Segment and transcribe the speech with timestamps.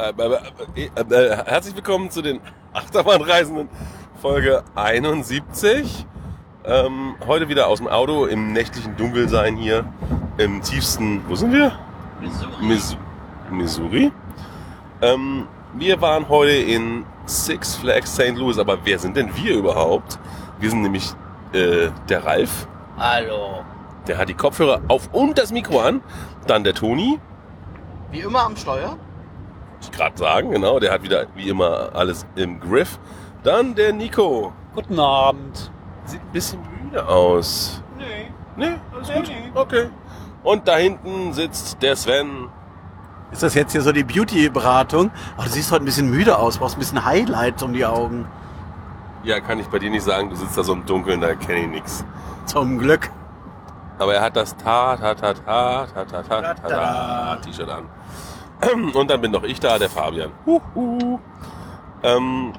[0.00, 0.14] Äh,
[0.76, 2.40] äh, äh, herzlich willkommen zu den
[2.72, 3.68] Achterbahnreisenden
[4.22, 6.06] Folge 71.
[6.64, 9.84] Ähm, heute wieder aus dem Auto im nächtlichen Dunkelsein hier
[10.38, 11.78] im tiefsten, wo sind wir?
[12.18, 12.64] Missouri.
[12.64, 12.96] Mis
[13.50, 14.12] Missouri.
[15.02, 18.36] Ähm, wir waren heute in Six Flags St.
[18.36, 20.18] Louis, aber wer sind denn wir überhaupt?
[20.60, 21.12] Wir sind nämlich
[21.52, 23.64] äh, der Ralf, Hallo.
[24.06, 26.00] der hat die Kopfhörer auf und das Mikro an.
[26.46, 27.18] Dann der Toni,
[28.10, 28.96] Wie immer am Steuer?
[29.80, 32.98] Ich gerade sagen, genau, der hat wieder wie immer alles im Griff.
[33.42, 35.70] Dann der Nico, Guten Abend.
[36.04, 37.82] sieht ein bisschen müde aus.
[37.96, 38.30] Nee.
[38.56, 39.28] Nee, alles Nee, gut.
[39.28, 39.50] nee.
[39.54, 39.90] Okay.
[40.42, 42.48] Und da hinten sitzt der Sven.
[43.32, 45.10] Ist das jetzt hier so die Beauty-Beratung?
[45.38, 48.26] Ach, du siehst heute ein bisschen müde aus, brauchst ein bisschen Highlight um die Augen.
[49.22, 51.60] Ja, kann ich bei dir nicht sagen, du sitzt da so im Dunkeln, da kenne
[51.60, 52.04] ich nix.
[52.46, 53.10] Zum Glück.
[53.98, 57.84] Aber er hat das ta ta ta ta ta ta ta ta T-Shirt an.
[58.94, 60.30] Und dann bin noch ich da, der Fabian.
[60.46, 61.18] Huhu.
[62.02, 62.52] Ähm,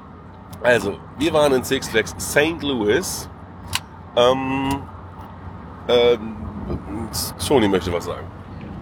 [0.62, 2.62] also, wir waren in Six Flags St.
[2.62, 3.28] Louis.
[4.16, 4.82] Ähm,
[5.88, 6.36] ähm,
[7.46, 8.26] Toni möchte was sagen.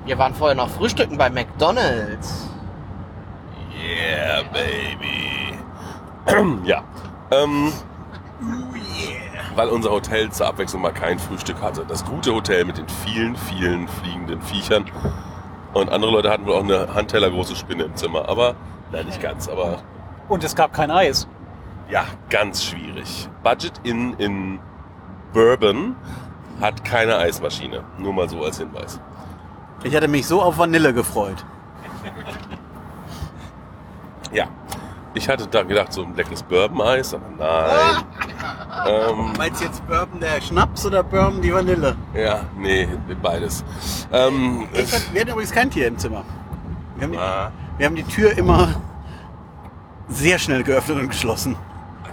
[0.04, 2.48] Wir waren vorher noch frühstücken bei McDonalds.
[3.72, 5.58] Yeah, baby.
[6.64, 6.82] ja.
[7.30, 7.72] Ähm,
[9.54, 11.84] weil unser Hotel zur Abwechslung mal kein Frühstück hatte.
[11.86, 14.84] Das gute Hotel mit den vielen, vielen fliegenden Viechern.
[15.72, 18.28] Und andere Leute hatten wohl auch eine handtellergroße Spinne im Zimmer.
[18.28, 18.54] Aber,
[18.92, 19.48] nein, nicht ganz.
[19.48, 19.78] Aber
[20.28, 21.28] Und es gab kein Eis.
[21.88, 23.28] ja, ganz schwierig.
[23.42, 24.58] Budget in, in
[25.32, 25.94] Bourbon
[26.60, 27.84] hat keine Eismaschine.
[27.98, 29.00] Nur mal so als Hinweis.
[29.84, 31.44] Ich hatte mich so auf Vanille gefreut.
[34.32, 34.46] Ja.
[35.14, 38.04] Ich hatte da gedacht, so ein leckeres Bourbon-Eis, aber nein.
[38.88, 41.96] ähm, Meinst du jetzt Bourbon der Schnaps oder Bourbon die Vanille?
[42.14, 42.88] Ja, nee,
[43.22, 43.64] beides.
[44.12, 46.24] Ähm, Ich hab, wir hatten übrigens kein Tier im Zimmer.
[46.96, 48.74] Wir haben, die, ah, wir haben die Tür immer
[50.08, 51.56] sehr schnell geöffnet und geschlossen.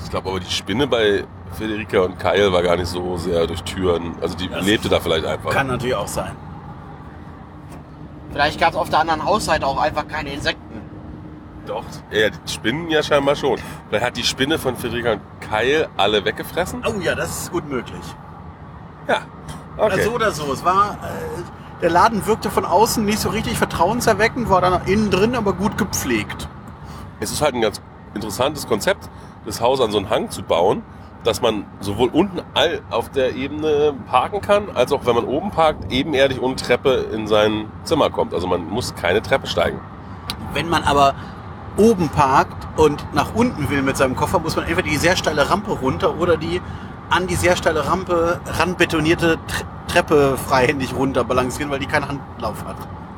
[0.01, 3.63] ich glaube aber die Spinne bei Federica und Kyle war gar nicht so sehr durch
[3.63, 4.15] Türen.
[4.21, 5.49] Also die lebte da vielleicht einfach.
[5.51, 6.31] Kann natürlich auch sein.
[8.31, 10.66] Vielleicht gab es auf der anderen Hausseite auch einfach keine Insekten.
[11.67, 11.83] Doch.
[12.11, 13.59] Ja, die Spinnen ja scheinbar schon.
[13.89, 16.83] Vielleicht hat die Spinne von Federica und Kyle alle weggefressen?
[16.87, 18.01] Oh ja, das ist gut möglich.
[19.07, 19.21] Ja.
[19.75, 19.85] Okay.
[19.85, 20.53] Oder so oder so.
[20.53, 25.11] Es war, äh, der Laden wirkte von außen nicht so richtig vertrauenserweckend, war dann innen
[25.11, 26.47] drin aber gut gepflegt.
[27.19, 27.81] Es ist halt ein ganz
[28.13, 29.09] interessantes Konzept,
[29.45, 30.83] das Haus an so einen Hang zu bauen,
[31.23, 32.41] dass man sowohl unten
[32.89, 37.27] auf der Ebene parken kann, als auch wenn man oben parkt, ebenerdig ohne Treppe in
[37.27, 38.33] sein Zimmer kommt.
[38.33, 39.79] Also man muss keine Treppe steigen.
[40.53, 41.15] Wenn man aber
[41.77, 45.49] oben parkt und nach unten will mit seinem Koffer, muss man entweder die sehr steile
[45.49, 46.61] Rampe runter oder die
[47.09, 52.65] an die sehr steile Rampe ranbetonierte Tre- Treppe freihändig runter balancieren, weil die keinen Handlauf
[52.65, 52.75] hat.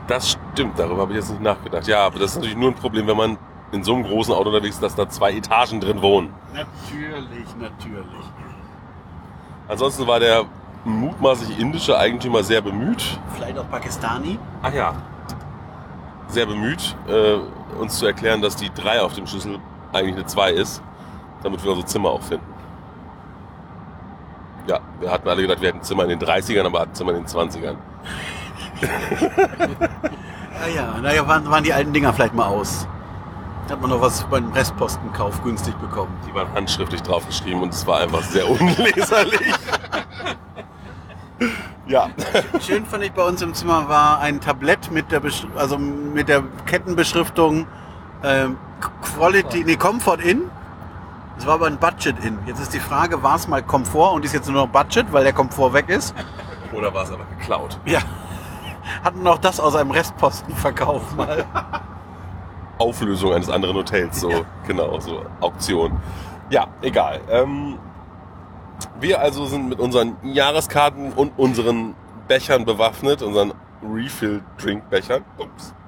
[0.07, 1.87] Das stimmt, darüber habe ich jetzt nicht nachgedacht.
[1.87, 3.37] Ja, aber das ist natürlich nur ein Problem, wenn man
[3.71, 6.31] in so einem großen Auto unterwegs ist, dass da zwei Etagen drin wohnen.
[6.53, 8.05] Natürlich, natürlich.
[9.67, 10.45] Ansonsten war der
[10.85, 14.39] mutmaßlich indische Eigentümer sehr bemüht, Vielleicht auch Pakistani.
[14.61, 14.93] Ach ja.
[16.29, 17.37] Sehr bemüht, äh,
[17.79, 19.59] uns zu erklären, dass die 3 auf dem Schlüssel
[19.91, 20.81] eigentlich eine 2 ist,
[21.43, 22.45] damit wir unser Zimmer auch finden.
[24.67, 27.11] Ja, wir hatten alle gedacht, wir hätten ein Zimmer in den 30ern, aber hatten Zimmer
[27.11, 27.75] in den 20ern.
[30.61, 32.85] Ah ja, naja, waren, waren die alten Dinger vielleicht mal aus.
[33.69, 36.11] Hat man noch was beim Restpostenkauf günstig bekommen.
[36.27, 39.53] Die waren handschriftlich draufgeschrieben und es war einfach sehr unleserlich.
[41.89, 42.09] ja.
[42.61, 46.29] Schön fand ich bei uns im Zimmer war ein Tablett mit der, Besch also mit
[46.29, 47.67] der Kettenbeschriftung
[48.23, 48.57] ähm,
[49.01, 50.43] Quality, nee, Comfort in.
[51.37, 52.37] Es war aber ein Budget in.
[52.45, 55.23] Jetzt ist die Frage, war es mal Komfort und ist jetzt nur noch Budget, weil
[55.23, 56.13] der Komfort weg ist?
[56.73, 57.79] Oder war es aber geklaut?
[57.85, 57.99] Ja.
[59.03, 61.45] Hatten auch das aus einem Restpostenverkauf mal.
[62.77, 65.99] Auflösung eines anderen Hotels, so genau, so Auktion.
[66.49, 67.21] Ja, egal.
[67.29, 67.77] Ähm,
[68.99, 71.95] wir also sind mit unseren Jahreskarten und unseren
[72.27, 73.53] Bechern bewaffnet, unseren
[73.83, 75.23] Refill-Drink-Bechern,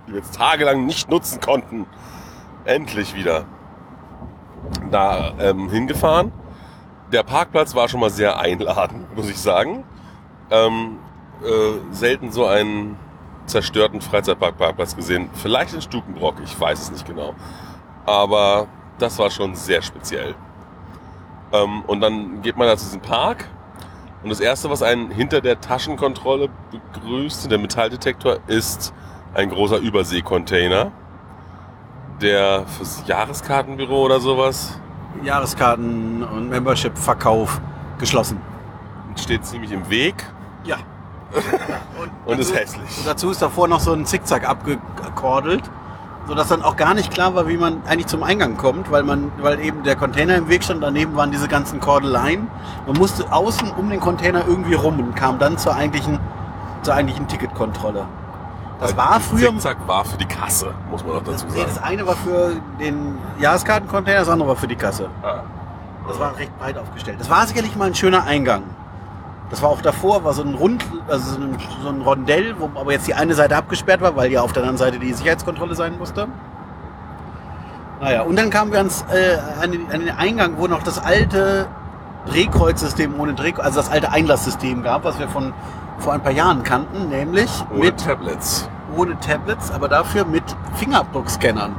[0.07, 1.85] die wir jetzt tagelang nicht nutzen konnten.
[2.65, 3.45] Endlich wieder
[4.89, 6.31] da ähm, hingefahren.
[7.11, 9.83] Der Parkplatz war schon mal sehr einladend, muss ich sagen.
[10.49, 10.99] Ähm,
[11.43, 12.97] äh, selten so einen
[13.45, 15.29] zerstörten Freizeitparkplatz gesehen.
[15.33, 17.35] Vielleicht in Stukenbrock, ich weiß es nicht genau.
[18.05, 18.67] Aber
[18.97, 20.35] das war schon sehr speziell.
[21.53, 23.47] Ähm, und dann geht man da zu diesem Park
[24.23, 28.93] und das erste, was einen hinter der Taschenkontrolle begrüßt, der Metalldetektor, ist
[29.33, 30.91] ein großer Überseekontainer,
[32.21, 34.79] der fürs Jahreskartenbüro oder sowas
[35.23, 37.59] Jahreskarten und Membership-Verkauf
[37.99, 38.39] geschlossen.
[39.19, 40.15] steht ziemlich im Weg
[40.63, 40.77] Ja.
[42.25, 42.97] und ist dazu- hässlich.
[42.99, 45.63] Und dazu ist davor noch so ein Zickzack abgekordelt.
[46.27, 49.31] Sodass dann auch gar nicht klar war, wie man eigentlich zum Eingang kommt, weil man,
[49.41, 52.47] weil eben der Container im Weg stand, daneben waren diese ganzen Kordeleien.
[52.87, 56.19] Man musste außen um den Container irgendwie rum und kam dann zur eigentlichen,
[56.83, 58.05] zur eigentlichen Ticketkontrolle.
[58.79, 59.49] Das war früher.
[59.51, 61.65] Zickzack war für die Kasse, muss man auch dazu Nee, sagen.
[61.75, 65.07] das eine war für den Jahreskartencontainer, das andere war für die Kasse.
[65.21, 65.41] Ah.
[66.07, 67.17] Das war recht breit aufgestellt.
[67.19, 68.63] Das war sicherlich mal ein schöner Eingang.
[69.51, 72.69] Das war auch davor, war so ein Rund, also so ein, so ein Rondell, wo
[72.79, 75.75] aber jetzt die eine Seite abgesperrt war, weil ja auf der anderen Seite die Sicherheitskontrolle
[75.75, 76.27] sein musste.
[77.99, 80.97] Naja, und dann kamen wir ans, äh, an, den, an den Eingang, wo noch das
[81.03, 81.67] alte
[82.27, 85.53] Drehkreuzsystem ohne Dreh, also das alte Einlasssystem gab, was wir von
[85.99, 88.67] vor ein paar Jahren kannten, nämlich Ohne mit Tablets.
[88.97, 90.43] ohne Tablets, aber dafür mit
[90.75, 91.75] Fingerabdruckscannern.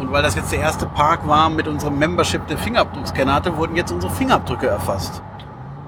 [0.00, 3.76] Und weil das jetzt der erste Park war mit unserem Membership, der Fingerabdruckscanner hatte, wurden
[3.76, 5.22] jetzt unsere Fingerabdrücke erfasst.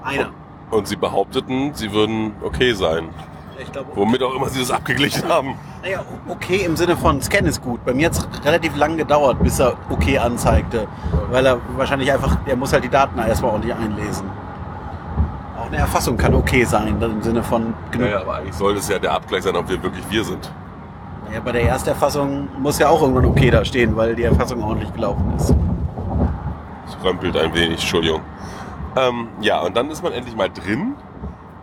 [0.03, 0.29] Einer.
[0.71, 3.09] Und sie behaupteten, sie würden okay sein.
[3.57, 5.55] Ich glaube, Womit auch immer sie das abgeglichen haben.
[5.81, 7.83] naja, okay im Sinne von Scan ist gut.
[7.85, 10.87] Bei mir hat es relativ lang gedauert, bis er okay anzeigte.
[11.31, 14.29] Weil er wahrscheinlich einfach, er muss halt die Daten erstmal ordentlich einlesen.
[15.57, 18.07] Auch eine Erfassung kann okay sein, im Sinne von genug.
[18.07, 20.51] Naja, aber eigentlich sollte es ja der Abgleich sein, ob wir wirklich wir sind.
[21.33, 24.93] Ja, bei der Ersterfassung muss ja auch irgendwann okay da stehen, weil die Erfassung ordentlich
[24.93, 25.55] gelaufen ist.
[26.87, 28.21] Es römpelt ein wenig, Entschuldigung.
[28.95, 30.95] Ähm, ja, und dann ist man endlich mal drin.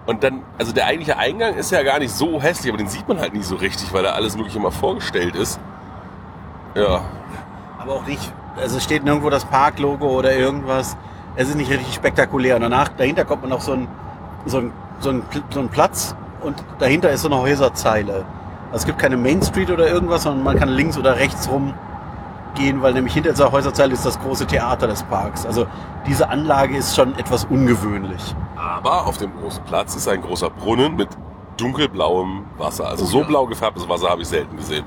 [0.07, 3.07] Und dann, also der eigentliche Eingang ist ja gar nicht so hässlich, aber den sieht
[3.07, 5.61] man halt nie so richtig, weil da alles mögliche mal vorgestellt ist.
[6.75, 7.03] Ja,
[7.79, 10.97] Aber auch nicht, also es steht nirgendwo das Park-Logo oder irgendwas.
[11.37, 12.57] Es ist nicht richtig spektakulär.
[12.57, 13.89] Und danach, dahinter kommt man noch so ein,
[14.47, 18.25] so ein, so ein, so ein Platz und dahinter ist so eine Häuserzeile.
[18.67, 21.75] Also es gibt keine Main Street oder irgendwas, sondern man kann links oder rechts rum
[22.55, 25.47] gehen, weil nämlich hinter dieser Häuserzeile ist das große Theater des Parks.
[25.47, 25.67] Also
[26.07, 28.35] diese Anlage ist schon etwas ungewöhnlich.
[28.57, 31.09] aber auf dem großen Platz ist ein großer Brunnen mit
[31.57, 32.89] dunkelblauem Wasser.
[32.89, 33.27] Also Oh so ja.
[33.27, 34.85] blau gefärbtes Wasser habe ich selten gesehen.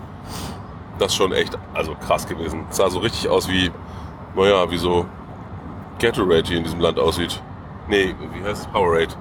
[0.97, 2.65] Das ist schon echt, also krass gewesen.
[2.69, 3.71] Es sah so richtig aus wie,
[4.35, 5.05] naja, wie so
[5.99, 7.41] Gatorade hier in diesem Land aussieht.
[7.87, 8.67] Nee, wie heißt es?
[8.67, 9.13] Powerade.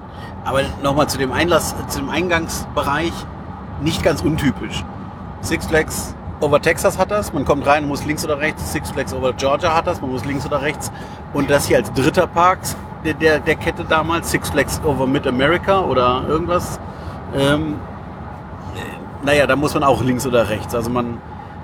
[0.43, 3.13] Aber nochmal zu dem Einlass, zu dem Eingangsbereich,
[3.81, 4.83] nicht ganz untypisch.
[5.41, 8.71] Six Flags over Texas hat das, man kommt rein, muss links oder rechts.
[8.71, 10.91] Six Flags over Georgia hat das, man muss links oder rechts.
[11.33, 12.59] Und das hier als dritter Park
[13.03, 16.79] der, der, der Kette damals, Six Flags over Mid-America oder irgendwas.
[17.35, 17.75] Ähm,
[18.75, 20.73] äh, naja, da muss man auch links oder rechts.
[20.75, 21.19] Also man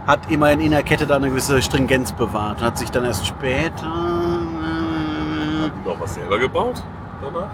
[0.08, 2.60] hat immerhin in der Kette da eine gewisse Stringenz bewahrt.
[2.60, 3.86] und Hat sich dann erst später...
[3.86, 6.84] Äh, die noch was selber gebaut
[7.22, 7.50] danach?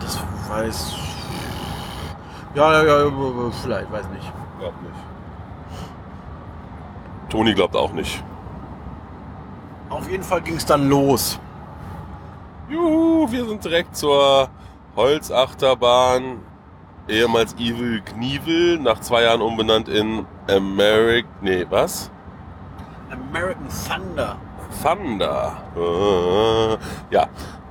[0.00, 0.94] das weiß.
[2.54, 3.10] Ja, ja, ja,
[3.62, 4.32] vielleicht, weiß nicht.
[4.58, 5.13] Glaub nicht.
[7.34, 8.22] Toni glaubt auch nicht.
[9.90, 11.40] Auf jeden Fall ging es dann los.
[12.68, 14.48] Juhu, wir sind direkt zur
[14.94, 16.38] Holzachterbahn,
[17.08, 21.26] ehemals Evil Knievel, nach zwei Jahren umbenannt in Americ...
[21.40, 22.08] Nee, was?
[23.10, 24.36] American Thunder.
[24.80, 25.56] Thunder.
[25.76, 27.26] Äh, ja,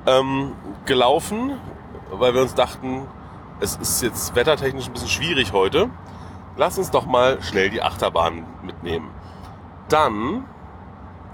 [0.05, 0.55] ähm,
[0.85, 1.53] gelaufen,
[2.11, 3.07] weil wir uns dachten,
[3.61, 5.89] es ist jetzt wettertechnisch ein bisschen schwierig heute.
[6.57, 9.09] Lass uns doch mal schnell die Achterbahn mitnehmen.
[9.93, 10.45] Dann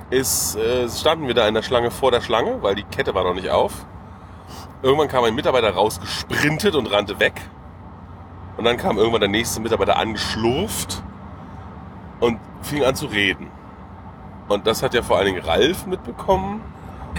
[0.10, 3.24] ist, äh, standen wir da in der Schlange vor der Schlange, weil die Kette war
[3.24, 3.86] noch nicht auf.
[4.82, 7.40] Irgendwann kam ein Mitarbeiter rausgesprintet und rannte weg.
[8.58, 11.02] Und dann kam irgendwann der nächste Mitarbeiter angeschlurft
[12.20, 13.48] und fing an zu reden.
[14.50, 16.60] Und das hat ja vor allen Dingen Ralf mitbekommen,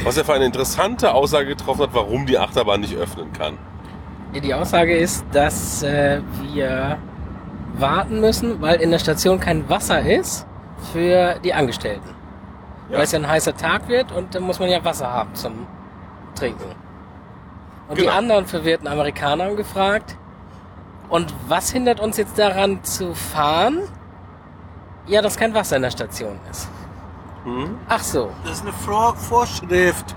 [0.04, 3.56] was er für eine interessante Aussage getroffen hat, warum die Achterbahn nicht öffnen kann.
[4.34, 6.98] Die Aussage ist, dass äh, wir
[7.78, 10.46] warten müssen, weil in der Station kein Wasser ist
[10.92, 12.14] für die Angestellten.
[12.88, 12.96] Ja.
[12.96, 15.66] Weil es ja ein heißer Tag wird und dann muss man ja Wasser haben zum
[16.34, 16.74] Trinken.
[17.88, 18.16] Und die Genau.
[18.16, 20.16] anderen verwirrten Amerikaner haben gefragt,
[21.08, 23.80] und was hindert uns jetzt daran zu fahren?
[25.06, 26.68] Ja, dass kein Wasser in der Station ist.
[27.42, 27.78] Hm?
[27.88, 28.30] Ach so.
[28.44, 30.14] Das ist eine Vor Vorschrift.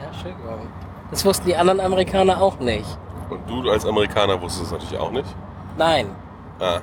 [0.00, 0.66] Ja, Entschuldigung.
[1.10, 2.98] Das wussten die anderen Amerikaner auch nicht.
[3.30, 5.34] Und du als Amerikaner wusstest es natürlich auch nicht.
[5.78, 6.08] Nein.
[6.60, 6.80] Ah.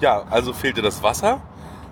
[0.00, 1.40] Ja, also fehlte das Wasser.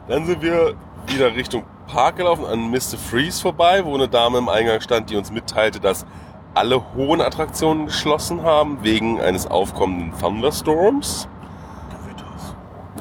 [0.08, 0.74] Dann sind wir
[1.06, 2.96] wieder Richtung Park gelaufen, an Mr.
[2.98, 6.06] Freeze vorbei, wo eine Dame im Eingang stand, die uns mitteilte, dass
[6.54, 11.28] alle hohen Attraktionen geschlossen haben, wegen eines aufkommenden Thunderstorms.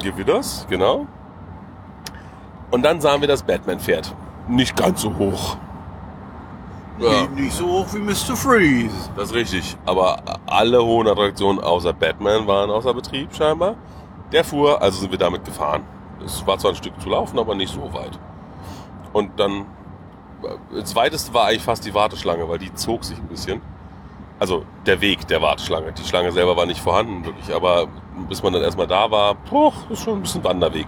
[0.02, 1.06] Gewitters, genau.
[2.70, 4.14] Und dann sahen wir das Batman-Pferd.
[4.48, 5.56] Nicht ganz so hoch.
[6.98, 8.36] Ja, Nicht, nicht so hoch wie Mr.
[8.36, 9.10] Freeze.
[9.16, 9.76] das ist richtig.
[9.86, 13.74] Aber alle hohen Attraktionen außer Batman waren außer Betrieb scheinbar.
[14.32, 15.82] Der fuhr, also sind wir damit gefahren.
[16.24, 18.18] Es war zwar ein Stück zu laufen, aber nicht so weit.
[19.12, 19.66] Und dann,
[20.42, 23.60] äh, das weiteste war eigentlich fast die Warteschlange, weil die zog sich ein bisschen.
[24.38, 25.92] Also der Weg der Warteschlange.
[25.92, 27.54] Die Schlange selber war nicht vorhanden, wirklich.
[27.54, 27.86] Aber
[28.28, 30.86] bis man dann erstmal da war, poch, ist schon ein bisschen Wanderweg.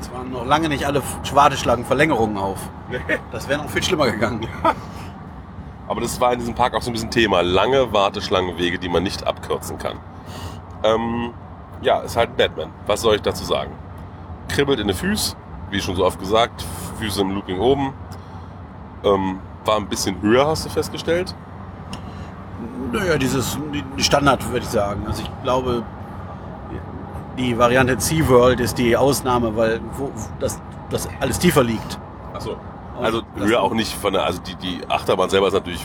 [0.00, 1.02] Es waren noch lange nicht alle
[1.32, 2.58] Warteschlangenverlängerungen auf.
[3.32, 4.46] Das wäre noch viel schlimmer gegangen.
[5.88, 7.42] Aber das war in diesem Park auch so ein bisschen Thema.
[7.42, 9.98] Lange Warteschlangenwege, die man nicht abkürzen kann.
[10.82, 11.32] Ähm,
[11.82, 12.70] ja, ist halt ein Batman.
[12.86, 13.72] Was soll ich dazu sagen?
[14.48, 15.36] Kribbelt in den Füßen,
[15.70, 16.64] wie schon so oft gesagt.
[16.98, 17.92] Füße im Looping oben.
[19.04, 21.34] Ähm, war ein bisschen höher, hast du festgestellt.
[22.92, 23.58] Naja, dieses
[23.96, 25.04] die Standard, würde ich sagen.
[25.06, 25.82] Also ich glaube,
[27.36, 30.60] die Variante SeaWorld ist die Ausnahme, weil wo, das,
[30.90, 31.98] das alles tiefer liegt.
[32.32, 32.56] Achso.
[33.00, 35.84] Also höher auch nicht von der, also die, die Achterbahn selber ist natürlich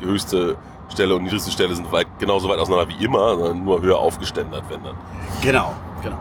[0.00, 0.56] die höchste
[0.90, 4.64] Stelle und niedrigste Stelle sind weit, genauso weit auseinander wie immer, sondern nur höher aufgeständert,
[4.68, 4.94] wenn dann.
[5.40, 6.18] Genau, genau.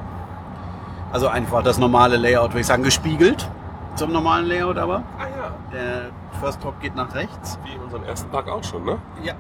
[1.12, 3.50] Also einfach das normale Layout, würde ich sagen, gespiegelt
[3.96, 5.04] zum normalen Layout aber.
[5.20, 5.52] Ah ja.
[5.72, 7.60] Der First Drop geht nach rechts.
[7.64, 8.98] Wie in unserem ersten Park auch schon, ne?
[9.24, 9.34] Ja.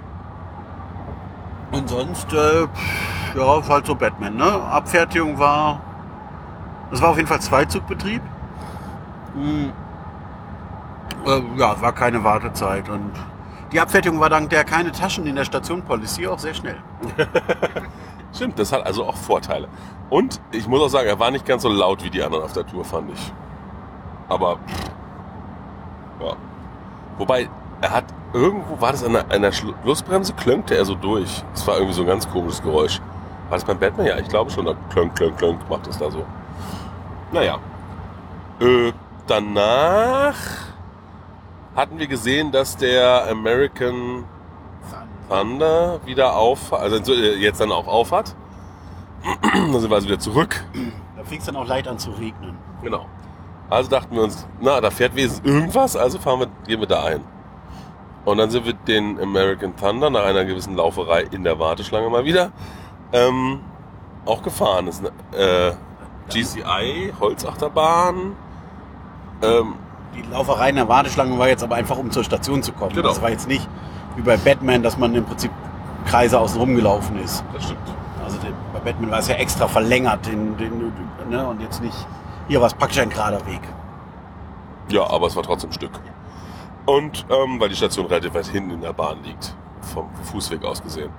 [1.72, 2.68] Und sonst, äh,
[3.36, 4.46] ja, ist halt so Batman, ne?
[4.46, 5.82] Abfertigung war,
[6.92, 8.22] das war auf jeden Fall Zweizugbetrieb.
[9.34, 9.72] Hm.
[11.26, 13.12] Äh, ja, war keine Wartezeit und
[13.72, 16.78] die Abfertigung war dank der keine Taschen in der Station Policy auch sehr schnell.
[18.34, 19.68] Stimmt, das hat also auch Vorteile.
[20.10, 22.54] Und ich muss auch sagen, er war nicht ganz so laut wie die anderen auf
[22.54, 23.34] der Tour, fand ich.
[24.28, 24.60] Aber,
[26.20, 26.34] ja.
[27.18, 27.50] Wobei,
[27.82, 31.44] er hat irgendwo, war das an der, an der Schlussbremse, klönkte er so durch.
[31.54, 33.00] Das war irgendwie so ein ganz komisches Geräusch.
[33.50, 34.06] War das beim Batman?
[34.06, 36.26] Ja, ich glaube schon, da klönk, klönk, klönk macht das da so.
[37.32, 37.60] Naja.
[38.60, 38.94] Äh,
[39.28, 40.36] danach
[41.76, 44.24] hatten wir gesehen, dass der American
[45.32, 48.36] Thunder wieder auf, also äh, jetzt dann auch auf hat.
[49.44, 50.64] dann sind wir also wieder zurück.
[51.18, 52.58] Da fing es dann auch leicht an zu regnen.
[52.84, 53.06] Genau.
[53.70, 57.04] Also dachten wir uns, na, da fährt wenigstens irgendwas, also fahren wir, gehen wir da
[57.04, 57.24] ein.
[58.26, 62.26] Und dann sind wir den American Thunder nach einer gewissen Lauferei in der Warteschlange mal
[62.26, 62.52] wieder
[63.14, 63.62] ähm,
[64.26, 64.86] auch gefahren.
[64.88, 65.74] Das ist eine äh,
[66.30, 68.36] GCI, Holzachterbahn.
[69.42, 69.76] Ähm,
[70.16, 72.94] Die Lauferei in der Warteschlange war jetzt aber einfach, um zur Station zu kommen.
[72.94, 73.08] Genau.
[73.08, 73.68] Das war jetzt nicht
[74.16, 75.52] wie bei Batman, dass man im Prinzip
[76.06, 77.44] Kreise außen rum gelaufen ist.
[77.54, 77.80] das stimmt.
[78.24, 78.38] Also
[78.74, 80.92] bei Batman war es ja extra verlängert den, den,
[81.30, 81.96] ne, und jetzt nicht.
[82.48, 83.62] Hier war es praktisch ein gerader Weg.
[84.90, 85.92] Ja, aber es war trotzdem ein Stück.
[86.86, 89.56] Und ähm, weil die Station relativ weit hinten in der Bahn liegt,
[89.94, 91.12] vom Fußweg aus gesehen.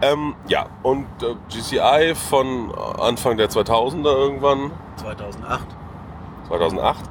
[0.00, 5.66] Ähm, ja, und äh, GCI von Anfang der 2000er irgendwann, 2008.
[6.48, 7.04] 2008,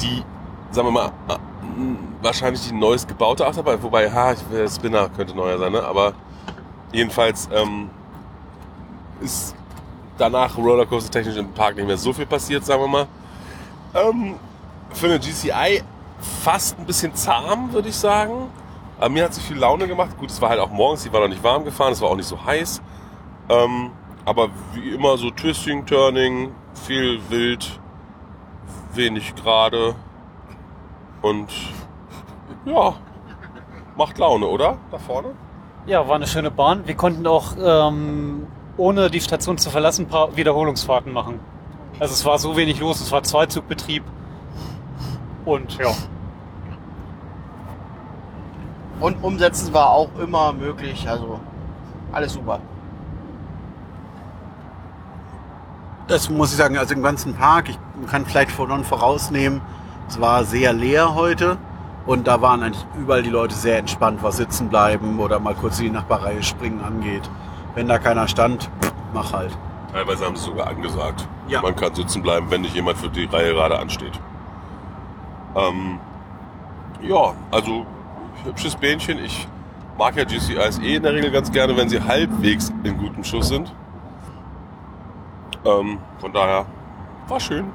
[0.00, 0.22] die,
[0.70, 1.12] sagen wir mal,
[2.22, 5.82] wahrscheinlich die neuest gebaute Achterbahn, wobei, ha, ich, Spinner könnte neuer sein, ne?
[5.82, 6.14] aber
[6.92, 7.90] jedenfalls ähm,
[9.20, 9.54] ist
[10.18, 13.06] danach Rollercoaster technisch im Park nicht mehr so viel passiert, sagen wir mal.
[13.94, 14.36] Ähm,
[14.90, 15.82] für eine GCI
[16.42, 18.48] fast ein bisschen zahm, würde ich sagen.
[18.98, 20.16] Aber mir hat sie viel Laune gemacht.
[20.18, 22.16] Gut, es war halt auch morgens, die war noch nicht warm gefahren, es war auch
[22.16, 22.80] nicht so heiß.
[23.48, 23.90] Ähm,
[24.24, 26.52] aber wie immer so Twisting, Turning,
[26.86, 27.80] viel wild,
[28.94, 29.94] wenig gerade.
[31.24, 31.50] Und
[32.66, 32.92] ja,
[33.96, 34.76] macht Laune, oder?
[34.90, 35.28] Da vorne?
[35.86, 36.86] Ja, war eine schöne Bahn.
[36.86, 41.40] Wir konnten auch, ähm, ohne die Station zu verlassen, ein paar Wiederholungsfahrten machen.
[41.98, 44.04] Also es war so wenig los, es war Zweizugbetrieb.
[45.46, 45.94] Und ja,
[49.00, 51.08] Und umsetzen war auch immer möglich.
[51.08, 51.40] Also
[52.12, 52.60] alles super.
[56.06, 57.78] Das muss ich sagen, also im ganzen Park, ich
[58.10, 59.62] kann vielleicht von vorausnehmen,
[60.08, 61.56] es war sehr leer heute
[62.06, 65.78] und da waren eigentlich überall die Leute sehr entspannt, was sitzen bleiben oder mal kurz
[65.78, 67.28] in die Nachbarreihe springen angeht.
[67.74, 68.70] Wenn da keiner stand,
[69.12, 69.56] mach halt.
[69.92, 71.26] Teilweise haben sie sogar angesagt.
[71.48, 71.62] Ja.
[71.62, 74.18] Man kann sitzen bleiben, wenn nicht jemand für die Reihe gerade ansteht.
[75.56, 75.98] Ähm,
[77.02, 77.86] ja, also
[78.44, 79.18] hübsches Bähnchen.
[79.18, 79.46] Ich
[79.98, 83.48] mag ja GCIs eh in der Regel ganz gerne, wenn sie halbwegs in gutem Schuss
[83.48, 83.72] sind.
[85.64, 86.66] Ähm, von daher
[87.28, 87.72] war schön.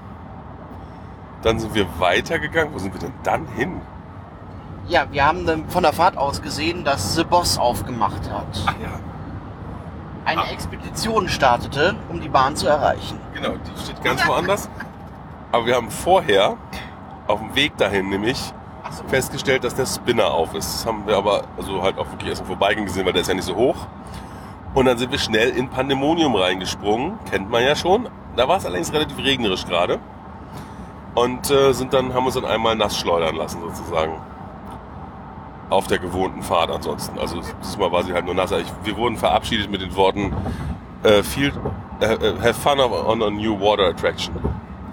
[1.42, 2.74] Dann sind wir weitergegangen.
[2.74, 3.82] Wo sind wir denn dann hin?
[4.88, 8.58] Ja, wir haben dann von der Fahrt aus gesehen, dass The Boss aufgemacht hat.
[8.82, 8.90] ja,
[10.26, 10.52] Eine Ah.
[10.52, 13.20] Expedition startete, um die Bahn zu erreichen.
[13.34, 14.70] Genau, die steht ganz woanders.
[15.52, 16.58] Aber wir haben vorher,
[17.28, 18.54] auf dem Weg dahin nämlich,
[18.84, 19.04] Achso.
[19.08, 20.74] festgestellt, dass der Spinner auf ist.
[20.74, 23.28] Das haben wir aber also halt auch wirklich erst im Vorbeigehen gesehen, weil der ist
[23.28, 23.76] ja nicht so hoch.
[24.74, 27.14] Und dann sind wir schnell in Pandemonium reingesprungen.
[27.32, 28.08] Kennt man ja schon.
[28.36, 30.00] Da war es allerdings relativ regnerisch gerade.
[31.16, 34.14] Und äh, sind dann, haben uns dann einmal nass schleudern lassen sozusagen.
[35.70, 37.20] Auf der gewohnten Fahrt ansonsten.
[37.20, 38.52] Also diesmal war sie halt nur nass.
[38.52, 40.34] Ich, wir wurden verabschiedet mit den Worten
[41.04, 41.54] äh, viel,
[42.00, 44.34] äh, äh, have fun on a new water attraction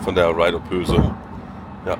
[0.01, 1.13] von der Ride Böse.
[1.87, 1.97] Ja.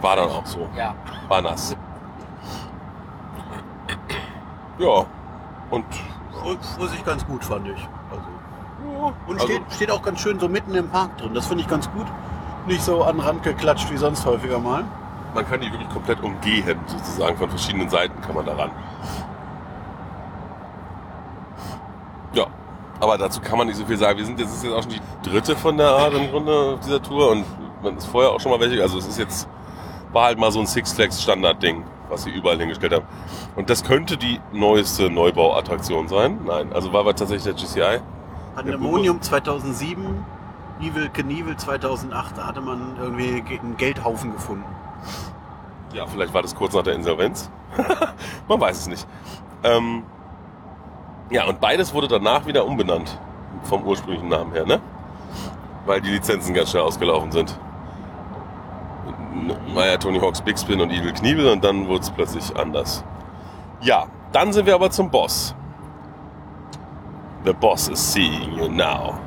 [0.00, 0.68] War dann auch so.
[0.76, 0.94] Ja.
[1.28, 1.76] War nass.
[4.78, 5.04] Ja.
[5.70, 5.84] Und
[6.42, 7.88] Fuhr fuhr sich ganz gut, fand ich.
[9.26, 11.34] Und Also- steht, steht auch ganz schön so mitten im Park drin.
[11.34, 12.06] Das finde ich ganz gut.
[12.66, 14.84] Nicht so an den Rand geklatscht wie sonst häufiger mal.
[15.34, 17.36] Man kann die wirklich komplett umgehen, sozusagen.
[17.36, 18.70] Von verschiedenen Seiten kann man da ran.
[22.34, 22.46] Ja,
[23.00, 24.18] aber dazu kann man nicht so viel sagen.
[24.18, 26.80] Wir sind jetzt, ist jetzt auch schon die dritte von der Art im Grunde auf
[26.80, 27.44] dieser Tour und
[27.82, 28.80] man ist vorher auch schon mal welche.
[28.82, 29.48] Also es ist jetzt,
[30.12, 33.06] war halt mal so ein Six Flags Standard-Ding, was sie überall hingestellt haben.
[33.56, 36.40] Und das könnte die neueste Neubauattraktion sein.
[36.44, 38.00] Nein, also war aber tatsächlich der GCI.
[38.54, 40.24] Pandemonium 2007,
[40.80, 42.38] Evil Knievel 2008.
[42.38, 44.64] Da hatte man irgendwie ge- einen Geldhaufen gefunden.
[45.94, 47.50] Ja, vielleicht war das kurz nach der Insolvenz.
[48.48, 49.06] Man weiß es nicht.
[49.62, 50.04] Ähm,
[51.30, 53.18] ja, und beides wurde danach wieder umbenannt.
[53.64, 54.80] Vom ursprünglichen Namen her, ne?
[55.84, 57.58] Weil die Lizenzen ganz schnell ausgelaufen sind.
[59.74, 63.04] War ja Tony Hawk's Big Spin und Evil Knievel und dann wurde es plötzlich anders.
[63.80, 65.54] Ja, dann sind wir aber zum Boss.
[67.44, 69.18] The boss is seeing you now.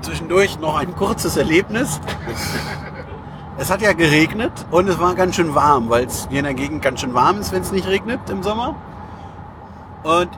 [0.00, 2.00] Zwischendurch noch ein kurzes Erlebnis.
[3.58, 6.54] Es hat ja geregnet und es war ganz schön warm, weil es hier in der
[6.54, 8.74] Gegend ganz schön warm ist, wenn es nicht regnet im Sommer.
[10.02, 10.30] Und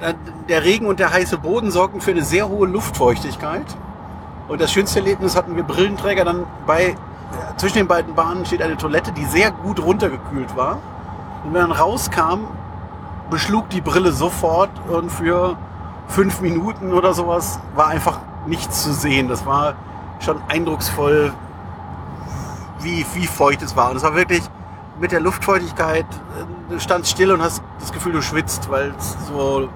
[0.00, 0.14] der,
[0.48, 3.64] der Regen und der heiße Boden sorgten für eine sehr hohe Luftfeuchtigkeit.
[4.48, 6.94] Und das schönste Erlebnis hatten wir Brillenträger dann bei,
[7.56, 10.78] zwischen den beiden Bahnen steht eine Toilette, die sehr gut runtergekühlt war.
[11.44, 12.48] Und wenn man rauskam,
[13.30, 15.56] beschlug die Brille sofort und für
[16.08, 19.28] fünf Minuten oder sowas war einfach nichts zu sehen.
[19.28, 19.74] Das war
[20.20, 21.32] schon eindrucksvoll,
[22.80, 23.90] wie, wie feucht es war.
[23.90, 24.42] Und es war wirklich
[25.00, 29.16] mit der Luftfeuchtigkeit, äh, du standst still und hast das Gefühl, du schwitzt, weil es
[29.28, 29.68] so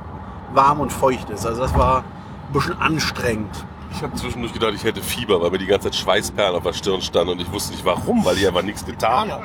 [0.53, 1.47] warm und feucht ist.
[1.47, 3.65] Also das war ein bisschen anstrengend.
[3.95, 6.73] Ich habe zwischendurch gedacht, ich hätte Fieber, weil mir die ganze Zeit Schweißperlen auf der
[6.73, 9.45] Stirn standen und ich wusste nicht warum, weil ich einfach nichts getan habe.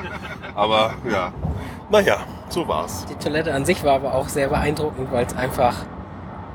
[0.54, 1.32] Aber ja,
[1.90, 2.18] naja,
[2.48, 3.04] so war's.
[3.06, 5.74] Die Toilette an sich war aber auch sehr beeindruckend, weil es einfach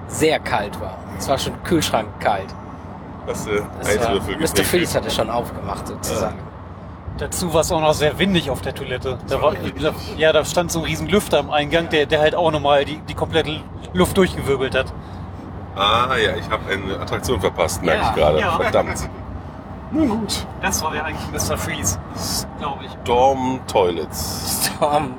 [0.07, 0.97] sehr kalt war.
[1.17, 2.53] Es war schon kühlschrankkalt.
[3.27, 4.63] Hast du Das war, Mr.
[4.63, 6.37] Freeze hatte schon aufgemacht sozusagen.
[7.17, 9.17] Dazu war es auch noch sehr windig auf der Toilette.
[9.27, 12.35] Da war, da, ja, da stand so ein riesen Lüfter am Eingang, der, der halt
[12.35, 13.61] auch nochmal die, die komplette
[13.93, 14.91] Luft durchgewirbelt hat.
[15.75, 18.39] Ah ja, ich habe eine Attraktion verpasst, merke Ja, ich gerade.
[18.39, 18.51] ja.
[18.59, 19.09] Verdammt.
[19.91, 20.45] Nun gut.
[20.61, 21.57] Das war ja eigentlich Mr.
[21.57, 21.99] Freeze,
[22.59, 22.91] glaube ich.
[23.03, 24.69] Storm Toilets.
[24.75, 25.13] Storm,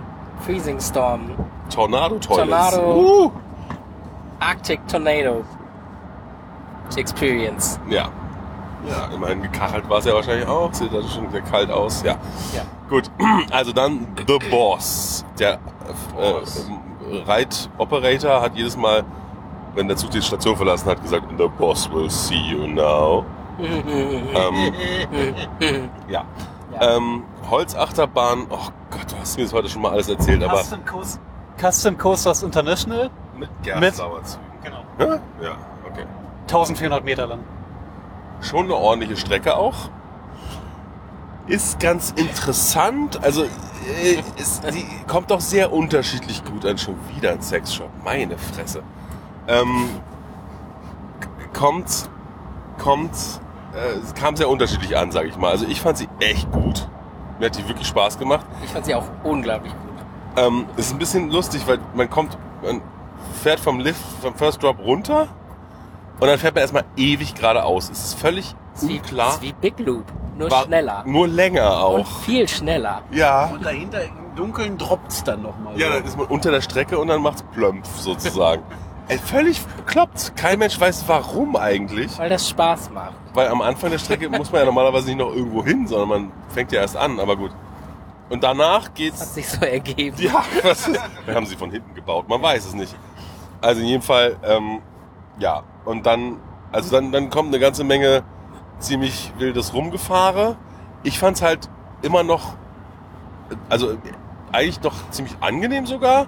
[0.44, 1.30] Freezing Storm,
[1.70, 2.48] Tornado Toilets.
[2.48, 3.00] Tornado.
[3.00, 3.32] Uh.
[4.40, 5.44] Arctic Tornado
[6.96, 7.80] Experience.
[7.88, 8.10] Ja.
[8.88, 10.72] Ja, immerhin gekachelt war es ja wahrscheinlich auch.
[10.74, 12.02] Sieht also schon sehr kalt aus.
[12.02, 12.18] Ja.
[12.54, 12.62] Ja.
[12.90, 13.10] Gut,
[13.50, 15.24] also dann The Boss.
[15.38, 19.04] Der äh, Reit-Operator hat jedes Mal,
[19.74, 23.24] wenn der Zug die Station verlassen hat, gesagt, The Boss will see you now.
[23.58, 24.72] ähm,
[26.08, 26.24] ja.
[26.72, 26.96] Ja.
[26.96, 30.84] Ähm, Holzachterbahn, oh Gott, du hast mir das heute schon mal alles erzählt, aber Custom,
[30.84, 31.20] Coast,
[31.60, 34.46] Custom Coasters International, mit Gerstlauerzügen.
[34.62, 34.84] genau.
[34.98, 35.20] Ja?
[35.42, 35.56] ja,
[35.90, 36.06] okay.
[36.42, 37.40] 1400 Meter lang.
[38.40, 39.90] Schon eine ordentliche Strecke auch.
[41.46, 43.22] Ist ganz interessant.
[43.22, 46.78] Also, äh, ist, die kommt doch sehr unterschiedlich gut an.
[46.78, 47.90] Schon wieder ein Sexshop.
[48.02, 48.82] Meine Fresse.
[49.48, 49.88] Ähm,
[51.52, 52.08] kommt,
[52.78, 53.12] kommt,
[53.74, 55.50] äh, kam sehr unterschiedlich an, sage ich mal.
[55.50, 56.88] Also, ich fand sie echt gut.
[57.38, 58.46] Mir hat die wirklich Spaß gemacht.
[58.64, 59.90] Ich fand sie auch unglaublich gut.
[60.36, 62.80] Ähm, ist ein bisschen lustig, weil man kommt, man
[63.42, 65.28] fährt vom Lift, vom First Drop runter
[66.20, 67.90] und dann fährt man erstmal ewig geradeaus.
[67.90, 69.28] Es ist völlig Es ist wie, unklar.
[69.28, 70.04] es ist wie Big Loop,
[70.36, 71.02] nur War schneller.
[71.06, 72.20] Nur länger Und auch.
[72.22, 73.02] viel schneller.
[73.12, 73.46] Ja.
[73.46, 75.78] Und dahinter im Dunkeln droppt es dann nochmal.
[75.78, 78.62] Ja, dann ist man unter der Strecke und dann macht's plömpf sozusagen.
[79.08, 80.32] Ey, völlig bekloppt.
[80.34, 82.18] Kein Mensch weiß warum eigentlich.
[82.18, 83.12] Weil das Spaß macht.
[83.34, 86.32] Weil am Anfang der Strecke muss man ja normalerweise nicht noch irgendwo hin, sondern man
[86.48, 87.50] fängt ja erst an, aber gut.
[88.30, 89.34] Und danach Hat geht's.
[89.34, 90.16] sich so ergeben.
[90.18, 91.00] Ja, was ist?
[91.26, 92.96] Wir haben sie von hinten gebaut, man weiß es nicht.
[93.60, 94.80] Also in jedem Fall, ähm,
[95.38, 95.62] ja.
[95.84, 96.38] Und dann,
[96.72, 98.22] also dann, dann kommt eine ganze Menge
[98.78, 100.56] ziemlich wildes Rumgefahre.
[101.02, 101.68] Ich fand's halt
[102.00, 102.54] immer noch,
[103.68, 103.98] also
[104.52, 106.26] eigentlich noch ziemlich angenehm sogar.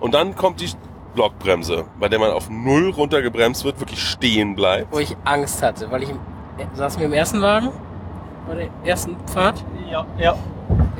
[0.00, 0.70] Und dann kommt die
[1.14, 4.92] Blockbremse, bei der man auf Null runtergebremst wird, wirklich stehen bleibt.
[4.92, 6.18] Wo ich Angst hatte, weil ich im,
[6.74, 7.70] saßen wir im ersten Wagen
[8.48, 9.64] bei der ersten Fahrt.
[9.90, 10.36] Ja, ja.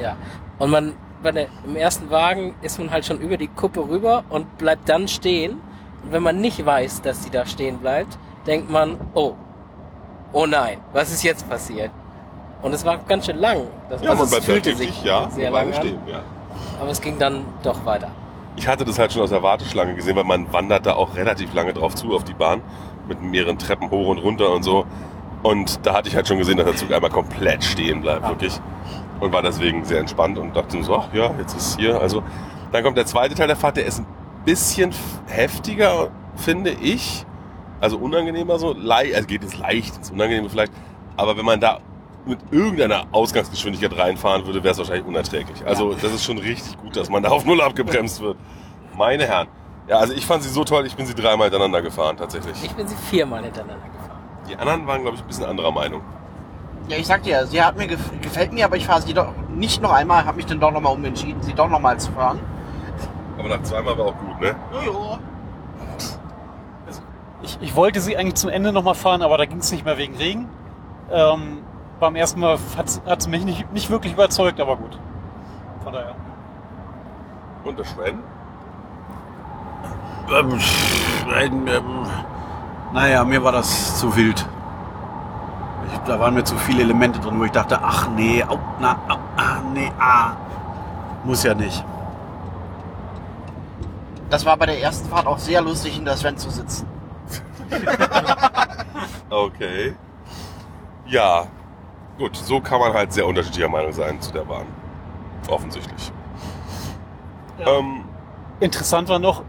[0.00, 0.16] Ja.
[0.58, 4.24] Und man bei der, im ersten Wagen ist man halt schon über die Kuppe rüber
[4.28, 5.52] und bleibt dann stehen.
[6.02, 9.34] Und wenn man nicht weiß, dass sie da stehen bleibt, denkt man, oh,
[10.32, 11.90] oh nein, was ist jetzt passiert?
[12.62, 13.62] Und es war ganz schön lang.
[13.88, 16.20] Das, Ja, also man bleibt fühlte wirklich, sich ja, sehr lang an, stehen, ja.
[16.80, 18.10] aber es ging dann doch weiter.
[18.56, 21.52] Ich hatte das halt schon aus der Warteschlange gesehen, weil man wandert da auch relativ
[21.54, 22.62] lange drauf zu auf die Bahn
[23.08, 24.86] mit mehreren Treppen hoch und runter und so.
[25.42, 28.58] Und da hatte ich halt schon gesehen, dass der Zug einmal komplett stehen bleibt, wirklich.
[29.20, 32.00] Und war deswegen sehr entspannt und dachte so, ach ja, jetzt ist es hier.
[32.00, 32.22] Also
[32.72, 34.06] dann kommt der zweite Teil der Fahrt, der ist ein
[34.44, 34.92] bisschen
[35.26, 37.26] heftiger, finde ich.
[37.80, 40.72] Also unangenehmer so, leicht, also geht es leicht ins Unangenehme vielleicht,
[41.16, 41.80] aber wenn man da
[42.26, 45.66] mit irgendeiner Ausgangsgeschwindigkeit reinfahren würde, wäre es wahrscheinlich unerträglich.
[45.66, 48.36] Also das ist schon richtig gut, dass man da auf Null abgebremst wird.
[48.96, 49.48] Meine Herren.
[49.88, 52.56] Ja, also ich fand sie so toll, ich bin sie dreimal hintereinander gefahren tatsächlich.
[52.62, 54.18] Ich bin sie viermal hintereinander gefahren.
[54.48, 56.02] Die anderen waren, glaube ich, ein bisschen anderer Meinung.
[56.88, 59.32] Ja, ich sag dir, sie hat mir gef gefällt mir, aber ich fahre sie doch
[59.54, 62.12] nicht noch einmal, habe mich dann doch noch mal umentschieden, sie doch noch mal zu
[62.12, 62.40] fahren.
[63.38, 64.54] Aber nach zweimal war auch gut, ne?
[64.72, 65.18] Jojo.
[67.42, 69.98] Ich, ich wollte sie eigentlich zum Ende nochmal fahren, aber da ging es nicht mehr
[69.98, 70.48] wegen Regen.
[71.10, 71.58] Ähm,
[72.00, 74.98] beim ersten Mal hat es mich nicht, nicht wirklich überzeugt, aber gut.
[75.82, 76.14] Von daher.
[77.64, 78.18] Und der Schwen?
[80.30, 80.60] Ähm,
[81.38, 82.06] ähm, ähm,
[82.92, 84.46] naja, mir war das zu wild.
[85.92, 88.98] Ich, da waren mir zu viele Elemente drin, wo ich dachte, ach nee, au, na,
[89.08, 90.32] au, ah, nee, ah.
[91.24, 91.84] Muss ja nicht.
[94.30, 96.86] Das war bei der ersten Fahrt auch sehr lustig, in der Sven zu sitzen.
[99.30, 99.96] Okay.
[101.06, 101.46] Ja.
[102.18, 104.66] Gut, so kann man halt sehr unterschiedlicher Meinung sein zu der Bahn.
[105.48, 106.12] Offensichtlich.
[107.58, 108.04] Ähm,
[108.60, 109.42] Interessant war noch,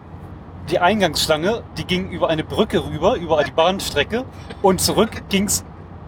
[0.69, 4.25] die Eingangsschlange, die ging über eine Brücke rüber, über die Bahnstrecke
[4.63, 5.63] und zurück ging's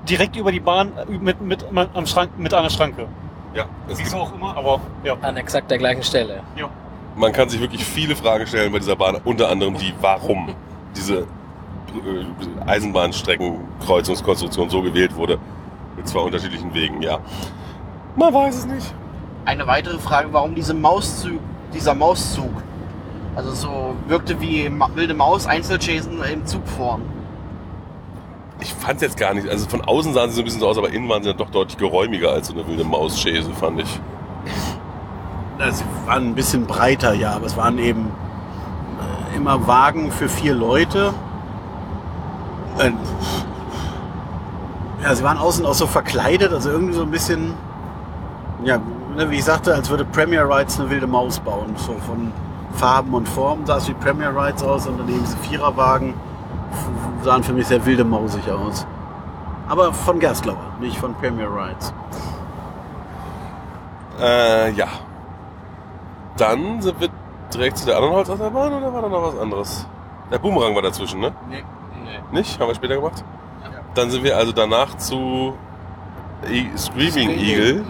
[0.09, 3.07] direkt über die Bahn äh, mit, mit, am Schrank, mit einer Schranke.
[3.53, 5.15] ja, es Wieso auch immer, aber ja.
[5.21, 6.41] An exakt der gleichen Stelle.
[6.55, 6.69] ja.
[7.15, 9.17] man kann sich wirklich viele Fragen stellen bei dieser Bahn.
[9.23, 10.49] Unter anderem die, warum
[10.95, 11.25] diese äh,
[12.65, 15.37] Eisenbahnstreckenkreuzungskonstruktion so gewählt wurde.
[15.97, 17.19] Mit zwei unterschiedlichen Wegen, ja.
[18.15, 18.93] Man weiß es nicht.
[19.45, 21.39] Eine weitere Frage, warum diese Mauszug,
[21.73, 22.51] dieser Mauszug,
[23.35, 27.01] also so wirkte wie Ma wilde Maus Einzelchasen im Zugform.
[28.59, 29.47] Ich fand es jetzt gar nicht.
[29.47, 31.37] Also von außen sahen sie so ein bisschen so aus, aber innen waren sie dann
[31.37, 33.99] doch deutlich geräumiger als so eine wilde Maus-Schäse, fand ich.
[35.69, 38.11] Sie waren ein bisschen breiter, ja, aber es waren eben
[39.31, 41.13] äh, immer Wagen für vier Leute.
[42.79, 42.91] Äh,
[45.07, 47.53] ja, sie waren außen auch so verkleidet, also irgendwie so ein bisschen,
[48.65, 48.77] ja,
[49.15, 51.75] ne, wie ich sagte, als würde Premier Rides eine wilde Maus bauen.
[51.77, 52.33] So von
[52.73, 56.13] Farben und Formen sah es wie Premier Rides aus und daneben diese Viererwagen
[57.23, 58.85] sahen für mich sehr wilde mausig aus.
[59.69, 61.93] Aber von Gerstlauer, nicht von Premier Rides.
[64.19, 64.87] Äh, ja.
[66.35, 67.07] Dann sind wir
[67.53, 69.87] direkt zu der anderen Holzachterbahn oder war da noch was anderes?
[70.33, 71.31] Der Boomerang war dazwischen, ne?
[71.49, 71.63] Nee.
[72.31, 72.59] Nicht?
[72.59, 73.23] Haben wir später gemacht?
[73.97, 75.55] Dann sind wir also danach zu
[76.47, 77.83] E- Screaming Eagle.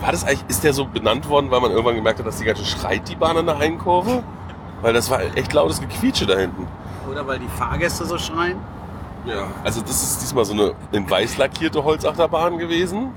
[0.00, 2.44] War das eigentlich, ist der so benannt worden, weil man irgendwann gemerkt hat, dass die
[2.44, 4.22] ganze schreit, die Bahn an der einen Kurve?
[4.82, 6.66] Weil das war echt lautes Gequietsche da hinten.
[7.10, 8.58] Oder weil die Fahrgäste so schreien?
[9.24, 9.46] Ja.
[9.64, 13.12] Also das ist diesmal so eine in weiß lackierte Holzachterbahn gewesen.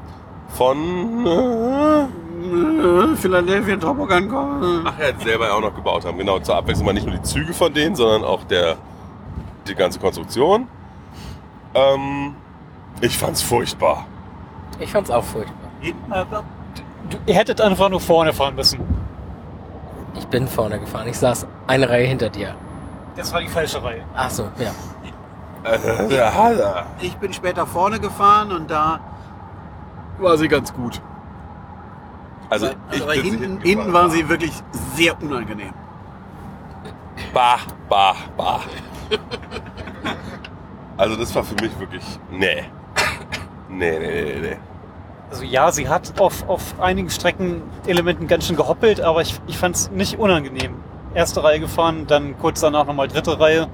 [0.47, 1.26] Von...
[1.28, 4.84] Äh, Philadelphia Toboggan kommen.
[4.86, 6.17] ach ja, die selber ja auch noch gebaut haben.
[6.17, 8.78] Genau, zur Abwechslung mal nicht nur die Züge von denen, sondern auch der,
[9.67, 10.67] die ganze Konstruktion.
[11.73, 12.36] Ähm,
[13.01, 14.05] ich fand's furchtbar.
[14.79, 15.69] Ich fand's auch furchtbar.
[17.10, 18.79] Du, ihr hättet einfach nur vorne fahren müssen.
[20.15, 21.07] Ich bin vorne gefahren.
[21.07, 22.55] Ich saß eine Reihe hinter dir.
[23.15, 24.03] Das war die falsche Reihe.
[24.15, 24.71] Ach so, ja.
[25.69, 26.86] Äh, ja, ja.
[27.01, 28.99] Ich bin später vorne gefahren und da
[30.19, 31.01] war sie ganz gut.
[32.49, 34.53] Also, Also, ich aber bin hinten, hinten war sie wirklich
[34.95, 35.73] sehr unangenehm.
[37.34, 38.62] Bah, bah, bah.
[40.97, 42.63] Also das war für mich wirklich, nee.
[43.69, 44.58] Nee, nee, nee, nee.
[45.30, 49.75] Also ja, sie hat auf, auf einigen Streckenelementen ganz schön gehoppelt, aber ich, ich fand
[49.77, 50.75] es nicht unangenehm.
[51.13, 53.67] Erste Reihe gefahren, dann kurz danach nochmal dritte Reihe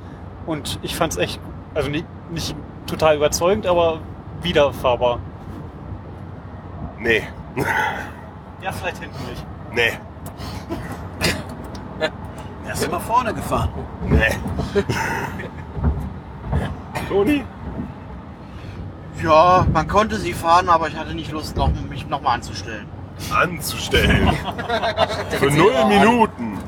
[0.45, 1.39] und ich fand es echt,
[1.73, 3.99] also nicht, nicht total überzeugend, aber
[4.41, 5.19] wiederfahrbar.
[6.99, 7.23] Nee,
[8.61, 9.45] Ja, vielleicht hinten nicht.
[9.73, 9.91] nee,
[12.65, 13.69] Er ist immer vorne gefahren.
[14.07, 14.29] nee.
[17.07, 17.43] Toni?
[19.23, 22.87] Ja, man konnte sie fahren, aber ich hatte nicht Lust, noch, mich nochmal anzustellen.
[23.33, 24.29] Anzustellen.
[25.31, 26.59] Für null Minuten.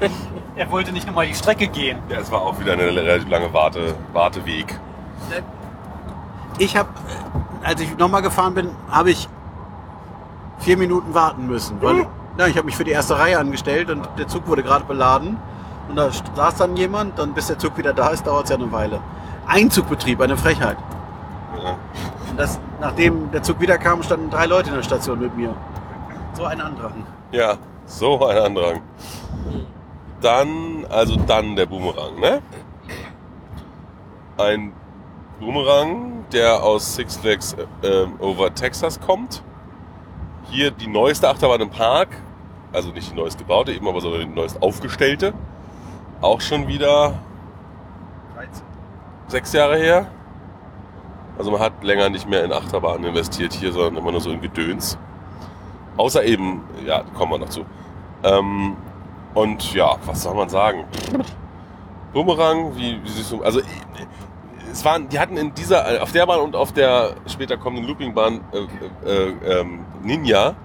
[0.56, 2.00] Er wollte nicht nochmal die Strecke gehen.
[2.10, 4.80] Ja, es war auch wieder eine relativ lange Warte, Warteweg.
[6.58, 6.90] Ich habe,
[7.64, 9.30] als ich nochmal gefahren bin, habe ich
[10.58, 11.82] vier Minuten warten müssen.
[11.82, 14.86] Weil, ja, ich habe mich für die erste Reihe angestellt und der Zug wurde gerade
[14.86, 15.38] beladen.
[15.88, 18.56] Und da saß dann jemand, dann bis der Zug wieder da ist, dauert es ja
[18.56, 19.00] eine Weile.
[19.50, 20.78] Einzugbetrieb, eine Frechheit.
[21.62, 21.78] Ja.
[22.30, 25.56] Und das, nachdem der Zug wiederkam, standen drei Leute in der Station mit mir.
[26.34, 27.06] So ein Andrang.
[27.32, 28.82] Ja, so ein Andrang.
[30.22, 32.42] Dann, also dann der Boomerang, ne?
[34.38, 34.74] Ein
[35.40, 39.42] Boomerang, der aus Six Flags ähm, over Texas kommt.
[40.50, 42.10] Hier die neueste Achterbahn im Park.
[42.72, 45.34] Also nicht die neuest gebaute, eben aber so die neuest aufgestellte.
[46.22, 47.29] Auch schon wieder 13.
[49.30, 50.08] sechs Jahre her.
[51.38, 54.42] Also man hat länger nicht mehr in Achterbahnen investiert hier, sondern immer nur so in
[54.42, 54.98] Gedöns.
[55.96, 57.66] Außer eben, ja, kommen wir noch zu.
[58.24, 58.76] Ähm,
[59.34, 60.84] und ja, was soll man sagen?
[62.14, 63.62] Bumerang, wie, wie siehst du, also
[64.72, 68.42] es waren, die hatten in dieser, auf der Bahn und auf der später kommenden Loopingbahn
[68.52, 70.56] äh, äh, ähm, Ninja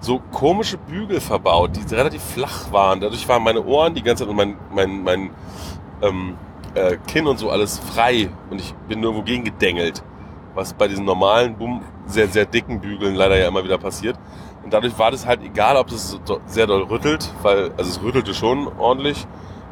[0.00, 3.00] so komische Bügel verbaut, die relativ flach waren.
[3.00, 5.30] Dadurch waren meine Ohren die ganze Zeit und mein, mein, mein
[6.02, 6.36] ähm,
[6.78, 10.02] äh, Kinn und so alles frei und ich bin nirgendwo gegen gedengelt.
[10.54, 14.16] Was bei diesen normalen, boom, sehr, sehr dicken Bügeln leider ja immer wieder passiert.
[14.64, 18.34] Und dadurch war das halt egal, ob das sehr doll rüttelt, weil, also es rüttelte
[18.34, 19.26] schon ordentlich,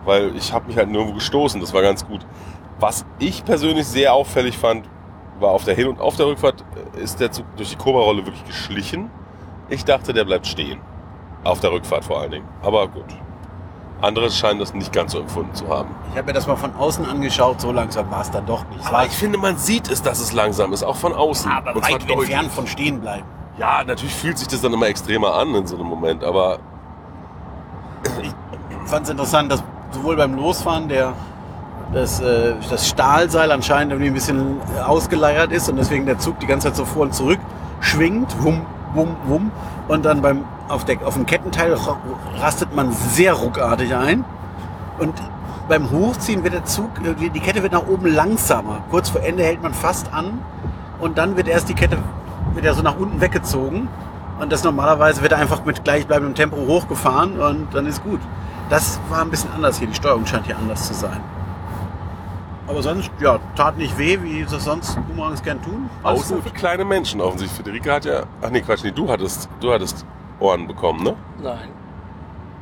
[0.05, 2.25] weil ich habe mich halt nirgendwo gestoßen, das war ganz gut.
[2.79, 4.89] Was ich persönlich sehr auffällig fand,
[5.41, 6.65] war auf der Hin- und auf der Rückfahrt
[6.97, 9.11] äh, ist der Zug durch die Cobra-Rolle wirklich geschlichen.
[9.69, 10.81] Ich dachte, der bleibt stehen.
[11.45, 12.49] Auf der Rückfahrt vor allen Dingen.
[12.63, 13.07] Aber gut.
[14.03, 15.89] Andere scheinen das nicht ganz so empfunden zu haben.
[16.13, 18.81] Ich habe mir das mal von außen angeschaut, so langsam war es dann doch nicht.
[18.81, 21.51] Es Aber ich finde, man sieht es, dass es langsam ist, auch von außen.
[21.51, 22.19] aber Und zwar weit deutlich.
[22.31, 23.25] entfernt von stehen bleiben.
[23.59, 26.59] Ja, natürlich fühlt sich das dann immer extremer an in so einem Moment, aber
[28.23, 28.33] Ich
[28.91, 31.15] fand es interessant, dass sowohl beim Losfahren der
[31.93, 36.47] das, äh, das Stahlseil anscheinend irgendwie ein bisschen ausgeleiert ist und deswegen der Zug die
[36.47, 37.39] ganze Zeit so vor und zurück
[37.81, 39.51] schwingt, wum, wum, wum.
[39.89, 41.99] Und dann beim, auf, der, auf dem Kettenteil ra-
[42.41, 44.25] rastet man sehr ruckartig ein.
[44.99, 45.15] Und
[45.69, 48.79] beim Hochziehen wird der Zug, die Kette wird nach oben langsamer.
[48.91, 50.39] Kurz vor Ende hält man fast an
[51.01, 51.99] und dann wird erst die Kette
[52.55, 53.89] wird ja so nach unten weggezogen.
[54.39, 58.21] Und das normalerweise wird einfach mit gleichbleibendem Tempo hochgefahren und dann ist gut.
[58.69, 59.89] Das war ein bisschen anders hier.
[59.89, 61.21] Die Steuerung scheint hier anders zu sein.
[62.69, 65.89] Aber sonst, ja, tat nicht weh, wie das sonst Boomerangs gern tun.
[66.03, 66.45] Alles außer gut.
[66.45, 67.57] für kleine Menschen offensichtlich.
[67.59, 70.05] Federica hat ja, ach nee, Quatsch, nee, du hattest, du hattest
[70.41, 71.15] Ohren bekommen, ne?
[71.43, 71.69] Nein.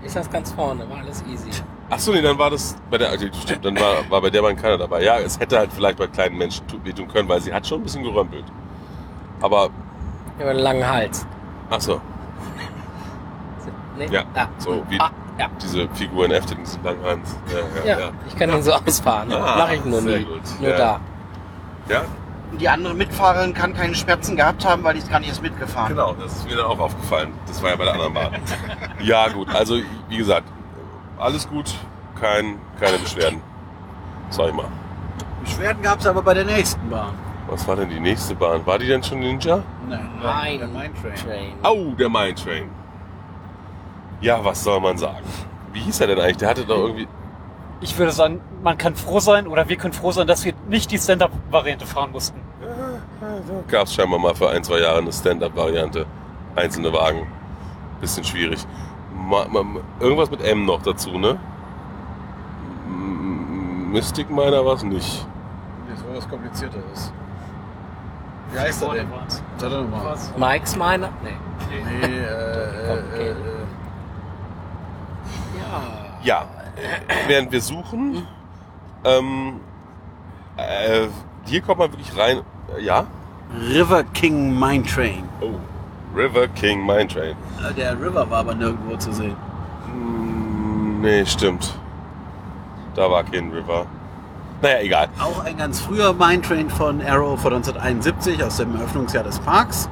[0.03, 1.49] Ich saß ganz vorne, war alles easy.
[1.88, 4.43] Ach so, nee, dann war das bei der, also, stimmt, dann war, war bei der
[4.43, 5.03] Bahn keiner dabei.
[5.03, 7.81] Ja, es hätte halt vielleicht bei kleinen Menschen tu- wehtun können, weil sie hat schon
[7.81, 8.45] ein bisschen gerömpelt.
[9.40, 9.71] Aber,
[10.37, 11.27] Ich habe einen langen Hals.
[11.71, 12.01] ach so,
[13.97, 14.09] Nee?
[14.11, 14.49] ja, Ah.
[14.59, 15.49] so wie Ah, ja.
[15.62, 17.37] diese Figur in F, diesen langen Hans.
[17.53, 18.11] Ja, Ja, ja, ja.
[18.29, 19.33] ich kann ihn so ausfahren.
[19.33, 20.25] Ah, Mach ich nur nie.
[20.25, 20.40] gut.
[20.61, 20.77] Nur Ja.
[20.77, 21.01] da.
[21.88, 22.03] Ja,
[22.53, 25.42] Und die andere Mitfahrerin kann keine Schmerzen gehabt haben, weil die ist gar nicht erst
[25.42, 25.88] mitgefahren.
[25.88, 27.33] genau, das ist mir dann auch aufgefallen.
[27.47, 28.31] Das war ja bei der anderen Bahn.
[29.03, 29.77] Ja, gut, also,
[30.09, 30.47] wie gesagt,
[31.18, 31.75] alles gut,
[32.18, 33.40] kein, keine Beschwerden.
[34.31, 34.64] Sag ich mal.
[35.44, 37.12] Beschwerden gab es aber bei der nächsten Bahn.
[37.49, 38.64] Was war denn die nächste Bahn?
[38.64, 39.62] War die denn schon Ninja?
[39.87, 40.90] Nein, Mein der Mine
[41.23, 41.53] Train.
[41.62, 42.70] Au, der Mine Train.
[44.25, 45.27] Ja, was soll man sagen?
[45.75, 46.39] Wie hieß er denn eigentlich?
[46.39, 47.07] Der hatte doch irgendwie.
[47.83, 50.91] Ich würde sagen, man kann froh sein oder wir können froh sein, dass wir nicht
[50.91, 52.41] die Stand-Up-Variante fahren mussten.
[53.69, 56.07] Gab es scheinbar mal für ein, zwei Jahre eine Stand-Up-Variante.
[56.57, 57.27] Einzelne Wagen.
[58.01, 58.67] Bisschen schwierig.
[59.15, 59.63] Ma, ma,
[60.01, 61.39] irgendwas mit M noch dazu, ne?
[63.93, 65.27] Mystic Miner war es nicht.
[65.91, 67.13] Das war was Komplizierteres.
[68.53, 69.07] Wie heißt er denn?
[69.59, 70.03] Sag doch mal.
[70.03, 70.33] Was?
[70.39, 71.11] Mike's meiner?
[71.23, 71.37] Nee.
[71.69, 73.35] Nee, äh, äh, äh,
[75.81, 76.43] äh, Ja.
[76.77, 78.27] Äh, während wir suchen,
[79.05, 79.61] ähm,
[80.57, 81.07] äh,
[81.47, 82.41] hier kommt man wirklich rein.
[82.77, 83.05] Äh, ja?
[83.71, 85.29] River King Mine Train.
[85.41, 85.51] Oh.
[86.17, 87.37] River King Mine Train.
[87.69, 89.37] Äh, Der River war aber nirgendwo zu sehen.
[89.93, 91.75] Mm, Nee, stimmt.
[92.95, 93.87] Da war kein River.
[94.63, 95.09] Naja, egal.
[95.21, 99.89] Auch ein ganz früher Mine Train von Arrow von 1971 aus dem Eröffnungsjahr des Parks.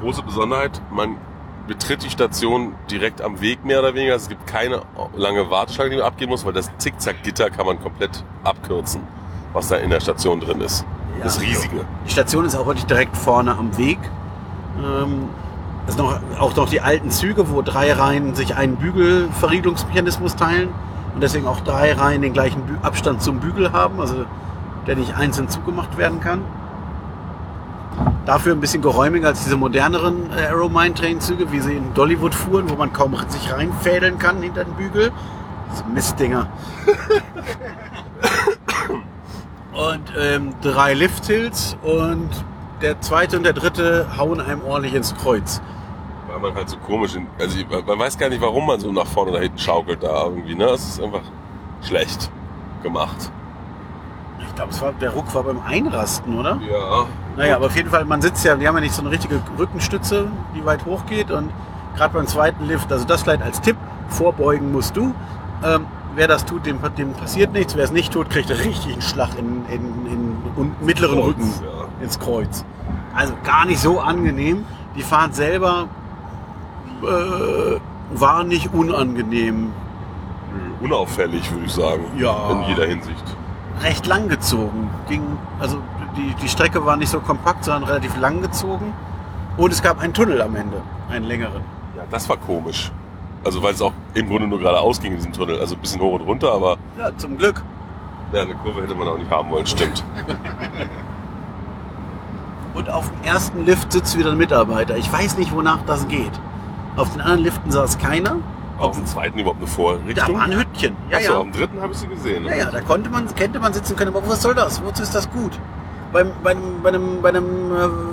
[0.00, 1.16] Große Besonderheit, man
[1.66, 4.14] betritt die Station direkt am Weg mehr oder weniger.
[4.14, 4.82] Es gibt keine
[5.14, 9.02] lange Warteschlange, die man abgehen muss, weil das Zickzack-Gitter kann man komplett abkürzen,
[9.52, 10.84] was da in der Station drin ist.
[11.18, 11.24] Ja.
[11.24, 11.84] Das Riesige.
[12.06, 13.98] Die Station ist auch wirklich direkt vorne am Weg.
[14.78, 15.28] Ähm,
[15.86, 20.68] es sind noch, auch noch die alten Züge, wo drei Reihen sich einen Bügelverriegelungsmechanismus teilen
[21.14, 24.24] und deswegen auch drei Reihen den gleichen Abstand zum Bügel haben, also
[24.86, 26.42] der nicht einzeln zugemacht werden kann.
[28.24, 31.92] Dafür ein bisschen geräumiger als diese moderneren äh, Arrow Mine Train Züge, wie sie in
[31.94, 35.10] Dollywood fuhren, wo man kaum sich reinfädeln kann hinter den Bügel.
[35.74, 36.46] So Mistdinger.
[39.72, 42.28] und ähm, drei Lift-Hills und
[42.82, 45.60] der zweite und der dritte hauen einem ordentlich ins Kreuz.
[46.28, 49.06] Weil man halt so komisch, in, also man weiß gar nicht, warum man so nach
[49.06, 50.54] vorne oder hinten schaukelt da irgendwie.
[50.54, 50.66] Ne?
[50.66, 51.22] Es ist einfach
[51.82, 52.30] schlecht
[52.82, 53.32] gemacht.
[54.46, 56.58] Ich glaube, war, der Ruck war beim Einrasten, oder?
[56.70, 57.06] Ja.
[57.36, 59.40] Naja, aber auf jeden Fall, man sitzt ja, die haben ja nicht so eine richtige
[59.58, 61.30] Rückenstütze, die weit hoch geht.
[61.30, 61.50] Und
[61.96, 63.76] gerade beim zweiten Lift, also das vielleicht als Tipp,
[64.08, 65.14] vorbeugen musst du.
[65.64, 67.76] Ähm, wer das tut, dem, dem passiert nichts.
[67.76, 71.52] Wer es nicht tut, kriegt richtig einen Schlag in, in, in, in mittleren Kreuz, Rücken
[71.64, 72.04] ja.
[72.04, 72.64] ins Kreuz.
[73.14, 74.64] Also gar nicht so angenehm.
[74.96, 75.88] Die Fahrt selber
[77.02, 77.80] äh,
[78.14, 79.72] war nicht unangenehm.
[80.80, 82.04] Unauffällig, würde ich sagen.
[82.18, 82.50] Ja.
[82.50, 83.36] In jeder Hinsicht.
[83.80, 84.90] Recht lang gezogen.
[85.08, 85.22] Ging,
[85.60, 85.78] also
[86.16, 88.92] die, die Strecke war nicht so kompakt, sondern relativ lang gezogen.
[89.56, 90.80] Und es gab einen Tunnel am Ende,
[91.10, 91.62] einen längeren.
[91.96, 92.90] Ja, das war komisch.
[93.44, 95.58] Also weil es auch im Grunde nur geradeaus ging in diesem Tunnel.
[95.58, 97.62] Also ein bisschen hoch und runter, aber Ja, zum Glück.
[98.32, 100.04] ja, eine Kurve hätte man auch nicht haben wollen, stimmt.
[102.74, 104.96] Und auf dem ersten Lift sitzt wieder ein Mitarbeiter.
[104.96, 106.30] Ich weiß nicht, wonach das geht.
[106.96, 108.36] Auf den anderen Liften saß keiner.
[108.82, 110.34] Auf dem zweiten überhaupt eine Da Vorrichtung.
[110.34, 110.96] war ein Hüttchen.
[111.08, 111.40] Ja, Achso, ja.
[111.40, 112.44] am dritten habe ich sie gesehen.
[112.44, 114.82] Ja, ja, da konnte man, könnte man sitzen können, aber was soll das?
[114.84, 115.52] Wozu ist das gut?
[116.12, 117.44] Beim, bei, einem, bei, einem, bei, einem,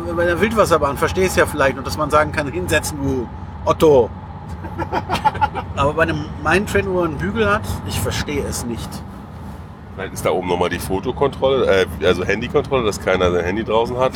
[0.09, 2.97] äh, bei einer Wildwasserbahn verstehe ich es ja vielleicht noch, dass man sagen kann, hinsetzen,
[3.01, 3.27] du
[3.65, 4.09] Otto.
[5.75, 8.89] aber bei einem Mindtrain, wo man einen Bügel hat, ich verstehe es nicht.
[9.95, 11.65] Vielleicht ist da oben nochmal die Fotokontrolle,
[12.01, 14.13] äh, also Handykontrolle, dass keiner sein Handy draußen hat.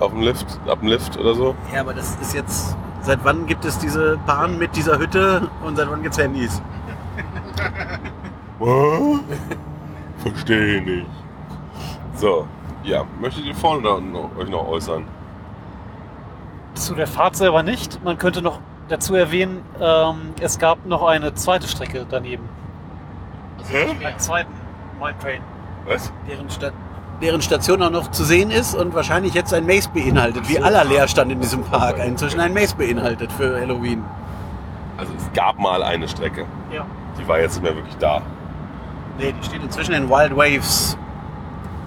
[0.00, 1.54] Auf dem Lift, ab dem Lift oder so.
[1.74, 5.76] Ja, aber das ist jetzt, seit wann gibt es diese Bahn mit dieser Hütte und
[5.76, 6.62] seit wann gibt es Handys?
[8.58, 9.20] Was?
[10.18, 11.06] Verstehe nicht.
[12.14, 12.46] So,
[12.82, 15.04] ja, möchtet ihr vorne da noch, euch noch äußern?
[16.74, 18.02] Zu der Fahrt selber nicht.
[18.04, 22.48] Man könnte noch dazu erwähnen, ähm, es gab noch eine zweite Strecke daneben.
[23.68, 23.90] Hä?
[24.04, 24.52] Einen zweiten
[25.00, 25.42] Mine Train.
[25.86, 26.12] Was?
[26.28, 26.70] Deren, Sta
[27.20, 30.84] deren Station auch noch zu sehen ist und wahrscheinlich jetzt ein Maze beinhaltet, wie aller
[30.84, 34.04] Leerstand in diesem Park inzwischen ein Maze beinhaltet für Halloween.
[34.96, 36.46] Also es gab mal eine Strecke.
[36.72, 36.86] Ja.
[37.18, 38.22] Die war jetzt nicht mehr wirklich da.
[39.18, 40.96] Nee, die steht inzwischen in Wild Waves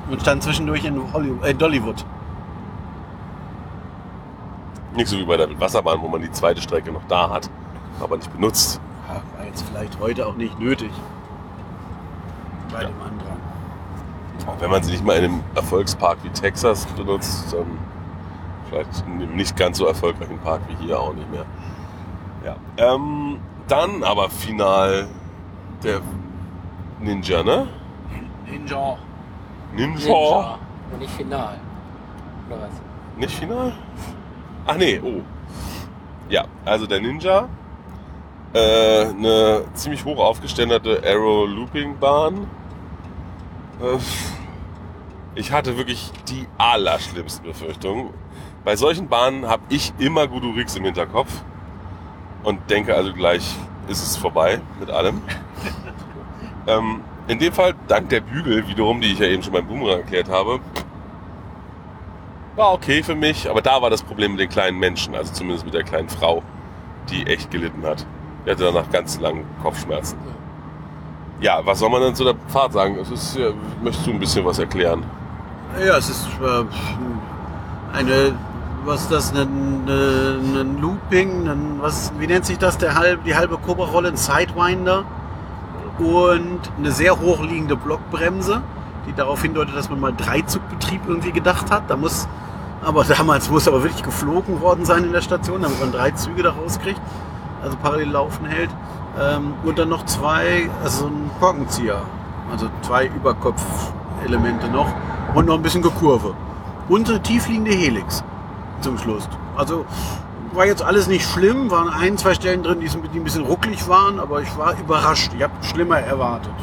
[0.10, 2.06] und stand zwischendurch in Hollywood, äh, Dollywood.
[4.96, 7.50] Nicht so wie bei der Wasserbahn, wo man die zweite Strecke noch da hat,
[8.00, 8.80] aber nicht benutzt.
[9.08, 10.91] Ja, war jetzt vielleicht heute auch nicht nötig.
[12.72, 13.43] Bei dem Andrang.
[14.48, 17.78] Auch wenn man sie nicht mal in einem Erfolgspark wie Texas benutzt, dann
[18.69, 21.46] vielleicht in einem nicht ganz so erfolgreichen Park wie hier auch nicht mehr.
[22.43, 22.56] Ja.
[22.78, 25.08] Ähm, dann aber final
[25.84, 26.02] der
[27.00, 27.67] Ninja, ne?
[28.46, 28.98] Ninja.
[29.76, 29.98] Ninja.
[30.08, 30.60] Ninja.
[30.91, 31.60] Und nicht final.
[32.48, 32.72] Oder was?
[33.17, 33.74] Nicht final?
[34.65, 35.22] Ach nee, oh.
[36.30, 37.48] Ja, also der Ninja.
[38.54, 42.48] Äh, eine ziemlich hoch aufgeständerte Arrow Looping Bahn.
[43.84, 43.98] Äh,
[45.36, 48.10] ich hatte wirklich die allerschlimmsten Befürchtungen.
[48.63, 51.43] Bei solchen Bahnen habe ich immer Gudurix im Hinterkopf
[52.43, 53.56] und denke also gleich
[53.88, 55.22] ist es vorbei mit allem.
[56.67, 60.00] ähm, in dem Fall dank der Bügel wiederum, die ich ja eben schon beim Boomerang
[60.00, 60.60] erklärt habe,
[62.56, 65.65] war okay für mich, aber da war das Problem mit den kleinen Menschen, also zumindest
[65.65, 66.43] mit der kleinen Frau,
[67.10, 68.06] die echt gelitten hat.
[68.46, 70.17] Die hatte danach ganz lange Kopfschmerzen.
[71.39, 72.98] Ja, was soll man denn zu der Fahrt sagen?
[73.00, 73.50] Es ist, ja,
[73.84, 75.04] möchtest du ein bisschen was erklären?
[75.86, 78.34] Ja, es ist äh, eine,
[78.86, 83.36] was ist das, ein, ein Looping, ein, was, wie nennt sich das, der halb, die
[83.36, 85.06] halbe Cobra-Rolle, ein Sidewinder
[86.00, 88.62] und eine sehr hochliegende Blockbremse,
[89.08, 91.89] die darauf hindeutet, dass man mal Dreizugbetrieb irgendwie gedacht hat.
[91.89, 92.28] Da muss,
[92.84, 96.43] aber damals muss aber wirklich geflogen worden sein in der Station, damit man drei Züge
[96.43, 97.02] da rauskriegt,
[97.62, 98.69] also parallel laufen hält.
[99.19, 102.02] Ähm, und dann noch zwei, also so ein Korkenzieher,
[102.52, 104.91] also zwei Überkopfelemente noch
[105.36, 106.34] und noch ein bisschen Gekurve.
[106.89, 108.23] Und eine tiefliegende Helix
[108.82, 109.28] zum Schluss.
[109.56, 109.86] Also
[110.54, 114.19] war jetzt alles nicht schlimm, waren ein, zwei Stellen drin, die ein bisschen rucklig waren,
[114.19, 115.32] aber ich war überrascht.
[115.36, 116.54] Ich habe schlimmer erwartet.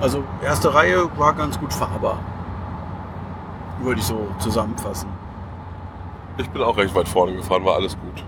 [0.00, 2.18] Also erste Reihe war ganz gut fahrbar.
[3.80, 5.08] Würde ich so zusammenfassen.
[6.38, 8.24] Ich bin auch recht weit vorne gefahren, war alles gut.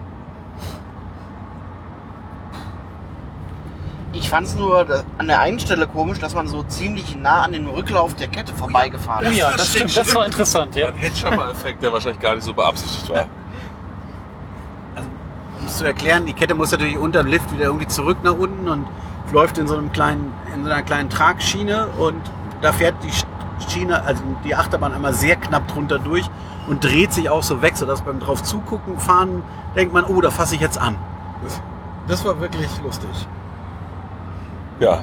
[4.28, 7.44] Ich fand es nur da- an der einen Stelle komisch, dass man so ziemlich nah
[7.44, 9.38] an den Rücklauf der Kette vorbeigefahren Oh ist.
[9.38, 9.96] ja, das stimmt.
[9.96, 10.88] Das war interessant, ja.
[10.88, 13.22] Ein Headshopper-Effekt, der wahrscheinlich gar nicht so beabsichtigt war.
[15.60, 18.34] Um es zu erklären, die Kette muss natürlich unter dem Lift wieder irgendwie zurück nach
[18.36, 18.86] unten und
[19.32, 22.20] läuft in so einem kleinen, in so einer kleinen Tragschiene und
[22.60, 26.28] da fährt die Schiene, also die Achterbahn einmal sehr knapp drunter durch
[26.66, 29.42] und dreht sich auch so weg, sodass beim drauf zugucken, fahren,
[29.74, 30.96] denkt man, oh, da fasse ich jetzt an.
[32.06, 33.08] Das war wirklich lustig.
[34.80, 35.02] Ja.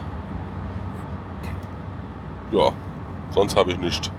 [2.52, 2.72] Ja,
[3.32, 4.12] sonst habe ich nichts.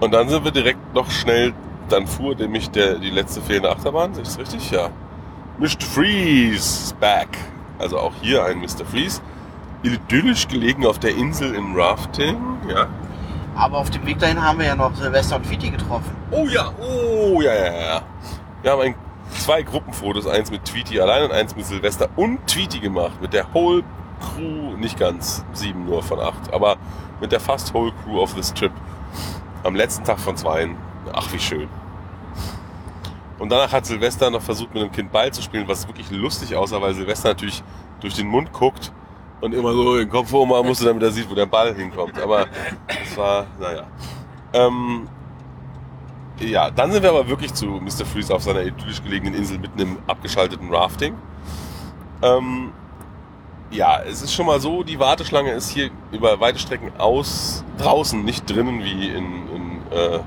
[0.00, 1.54] Und dann sind wir direkt noch schnell,
[1.88, 4.70] dann fuhr nämlich der, die letzte fehlende Achterbahn, sehe ich das richtig?
[4.70, 4.90] Ja.
[5.58, 5.80] Mr.
[5.80, 7.28] Freeze back.
[7.78, 8.84] Also auch hier ein Mr.
[8.84, 9.20] Freeze.
[9.82, 12.36] Idyllisch gelegen auf der Insel im Rafting,
[12.68, 12.86] ja.
[13.54, 16.10] Aber auf dem Weg dahin haben wir ja noch Silvester und Fiti getroffen.
[16.30, 18.02] Oh ja, oh ja, ja, ja.
[18.62, 18.94] Wir haben ein,
[19.30, 23.20] zwei Gruppenfotos, eins mit Tweety allein und eins mit Silvester und Tweety gemacht.
[23.20, 23.82] Mit der Whole
[24.20, 26.76] Crew, nicht ganz, sieben nur von acht, aber
[27.20, 28.72] mit der fast Whole Crew of this Trip.
[29.62, 30.76] Am letzten Tag von zweien.
[31.12, 31.68] Ach, wie schön.
[33.38, 36.54] Und danach hat Silvester noch versucht, mit dem Kind Ball zu spielen, was wirklich lustig
[36.54, 37.62] aussah, weil Silvester natürlich
[38.00, 38.92] durch den Mund guckt
[39.40, 42.18] und immer so den Kopf hochmachen musste, damit er sieht, wo der Ball hinkommt.
[42.20, 42.46] Aber
[43.02, 43.86] es war, naja.
[44.52, 45.08] Ähm,
[46.40, 48.04] ja, dann sind wir aber wirklich zu Mr.
[48.04, 51.14] Freeze auf seiner idyllisch gelegenen Insel mitten im abgeschalteten Rafting.
[52.22, 52.72] Ähm,
[53.70, 58.24] ja, es ist schon mal so, die Warteschlange ist hier über weite Strecken aus draußen,
[58.24, 60.20] nicht drinnen wie in, in äh,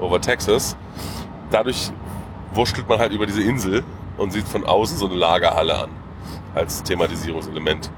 [0.00, 0.76] Over Texas.
[1.50, 1.90] Dadurch
[2.52, 3.84] wurschtelt man halt über diese Insel
[4.16, 5.90] und sieht von außen so eine Lagerhalle an
[6.54, 7.90] als Thematisierungselement.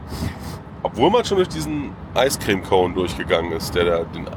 [0.82, 4.28] Obwohl man schon durch diesen Eiscreme-Cone durchgegangen ist, der da den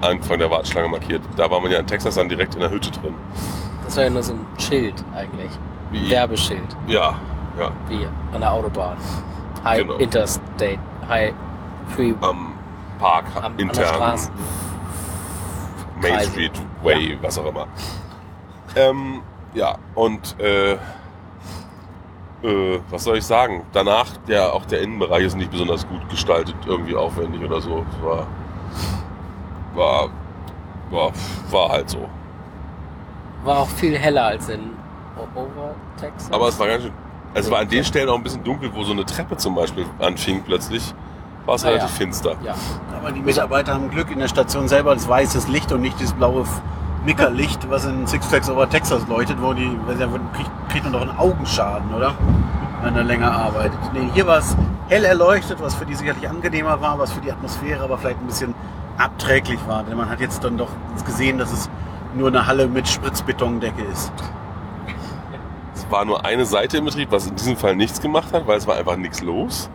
[0.00, 1.22] Anfang der Warteschlange markiert.
[1.36, 3.14] Da war man ja in Texas dann direkt in der Hütte drin.
[3.84, 5.50] Das war ja nur so ein Schild eigentlich.
[5.90, 6.10] Wie?
[6.10, 7.14] Werbeschild, Ja,
[7.58, 7.70] ja.
[7.88, 8.96] wie an der Autobahn.
[9.64, 9.94] High Genau.
[9.96, 10.78] Interstate,
[11.08, 11.34] High
[11.88, 12.14] Free.
[12.20, 12.52] Am
[12.98, 14.18] Park, Am, intern.
[16.00, 16.30] Main Kreise.
[16.30, 17.66] Street Way, was auch immer.
[18.76, 19.20] Ähm,
[19.52, 20.74] ja, und äh,
[22.42, 23.64] äh, was soll ich sagen?
[23.72, 27.84] Danach, der, auch der Innenbereich ist nicht besonders gut gestaltet, irgendwie aufwendig oder so.
[27.90, 28.26] Es war,
[29.74, 30.08] war,
[30.90, 31.10] war,
[31.50, 32.08] war halt so.
[33.44, 34.60] War auch viel heller als in
[35.34, 36.32] Over Texas.
[36.32, 36.92] Aber es war ganz schön.
[37.34, 39.54] Also es war an den Stellen auch ein bisschen dunkel, wo so eine Treppe zum
[39.54, 40.94] Beispiel anfing plötzlich.
[41.46, 41.94] War es Ah, relativ ja.
[41.96, 42.34] finster.
[42.42, 42.54] Ja,
[42.98, 46.12] Aber die Mitarbeiter haben Glück in der Station selber das weißes Licht und nicht dieses
[46.14, 46.44] blaue
[47.06, 50.04] Nickerlicht, was in Six Flags Over Texas leuchtet, wo die, weil sie
[50.34, 52.12] kriegt, kriegt man doch einen Augenschaden, oder?
[52.82, 53.78] Wenn er länger arbeitet.
[53.94, 54.56] Nee, hier war es
[54.88, 58.26] hell erleuchtet, was für die sicherlich angenehmer war, was für die Atmosphäre aber vielleicht ein
[58.26, 58.54] bisschen
[59.00, 59.82] abträglich war.
[59.84, 60.70] Denn man hat jetzt dann doch
[61.04, 61.70] gesehen, dass es
[62.14, 64.12] nur eine Halle mit Spritzbetondecke ist.
[65.74, 68.58] Es war nur eine Seite im Betrieb, was in diesem Fall nichts gemacht hat, weil
[68.58, 69.70] es war einfach nichts los.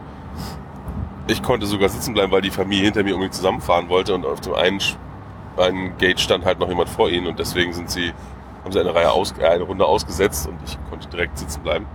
[1.28, 4.42] Ich konnte sogar sitzen bleiben, weil die Familie hinter mir unbedingt zusammenfahren wollte und auf
[4.42, 4.80] dem einen,
[5.58, 8.14] einen Gate stand halt noch jemand vor ihnen und deswegen sind sie,
[8.64, 11.88] haben sie eine Reihe aus, eine Runde ausgesetzt und ich konnte direkt sitzen bleiben.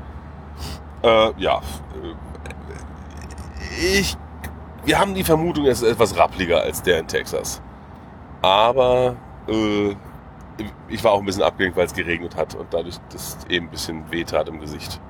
[1.02, 2.14] Äh, ja, äh,
[3.80, 4.16] ich,
[4.84, 7.60] wir haben die Vermutung, es ist etwas rappliger als der in Texas.
[8.42, 9.16] Aber
[9.48, 9.94] äh,
[10.88, 13.70] ich war auch ein bisschen abgelenkt, weil es geregnet hat und dadurch das eben ein
[13.70, 15.00] bisschen wehtat im Gesicht.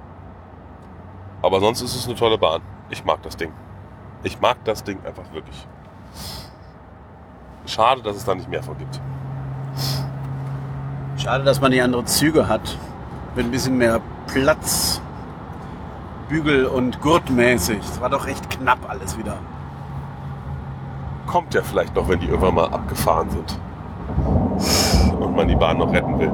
[1.43, 2.61] Aber sonst ist es eine tolle Bahn.
[2.91, 3.53] Ich mag das Ding.
[4.23, 5.67] Ich mag das Ding einfach wirklich.
[7.67, 9.01] Schade, dass es da nicht mehr von gibt.
[11.17, 12.77] Schade, dass man die andere Züge hat.
[13.35, 15.01] Mit ein bisschen mehr Platz.
[16.29, 17.79] Bügel- und Gurtmäßig.
[17.81, 19.39] Es war doch recht knapp alles wieder.
[21.31, 23.61] Kommt ja vielleicht noch, wenn die irgendwann mal abgefahren sind.
[25.21, 26.33] Und man die Bahn noch retten will.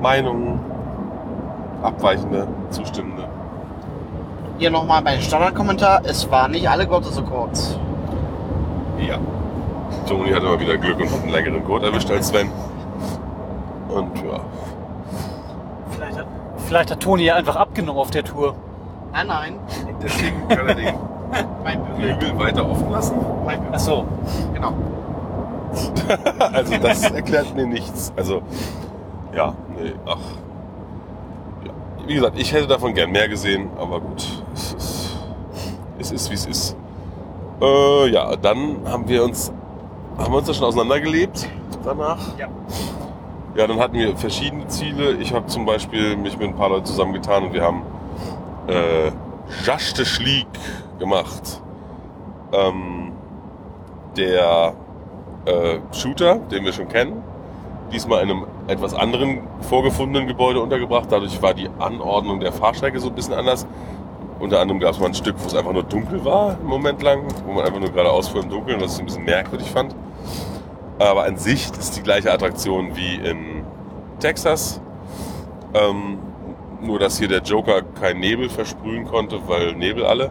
[0.00, 0.58] Meinungen,
[1.80, 3.28] abweichende, zustimmende.
[4.58, 6.00] Hier nochmal mein Standardkommentar.
[6.04, 7.78] Es waren nicht alle Gurte so kurz.
[8.98, 9.18] Ja.
[10.08, 12.50] Toni hatte mal wieder Glück und hat einen längeren Gurt erwischt als Sven.
[13.88, 14.40] Und ja.
[15.90, 16.26] Vielleicht hat,
[16.66, 18.56] vielleicht hat Toni ja einfach abgenommen auf der Tour.
[19.12, 19.58] Nein, nein.
[20.02, 20.94] Deswegen kann er den
[21.64, 22.16] Mein Bügel.
[22.18, 23.16] Flügel weiter offen lassen.
[23.44, 23.74] Mein Bügel.
[23.74, 24.06] Ach so.
[24.52, 24.72] Genau.
[26.52, 28.12] Also das erklärt mir nichts.
[28.14, 28.42] Also,
[29.34, 30.18] ja, nee, ach.
[31.64, 31.72] Ja.
[32.06, 34.22] Wie gesagt, ich hätte davon gern mehr gesehen, aber gut.
[34.54, 35.16] Es ist,
[35.98, 36.76] es ist wie es ist.
[37.62, 39.50] Äh, ja, dann haben wir uns,
[40.18, 41.48] haben wir uns da schon auseinandergelebt
[41.84, 42.18] danach?
[42.38, 42.48] Ja.
[43.54, 45.12] Ja, dann hatten wir verschiedene Ziele.
[45.12, 47.82] Ich habe zum Beispiel mich mit ein paar Leuten zusammengetan und wir haben
[48.66, 49.12] äh,
[49.64, 50.46] Jaschte Schlieg
[51.02, 51.60] gemacht.
[52.52, 53.10] Ähm,
[54.16, 54.74] der
[55.46, 57.22] äh, Shooter, den wir schon kennen,
[57.92, 61.06] diesmal in einem etwas anderen vorgefundenen Gebäude untergebracht.
[61.10, 63.66] Dadurch war die Anordnung der Fahrstrecke so ein bisschen anders.
[64.38, 67.02] Unter anderem gab es mal ein Stück, wo es einfach nur dunkel war, einen Moment
[67.02, 69.94] lang, wo man einfach nur geradeaus fuhr im Dunkeln, was ich ein bisschen merkwürdig fand.
[70.98, 73.64] Aber an sich ist die gleiche Attraktion wie in
[74.20, 74.80] Texas.
[75.74, 76.18] Ähm,
[76.80, 80.30] nur, dass hier der Joker keinen Nebel versprühen konnte, weil Nebel alle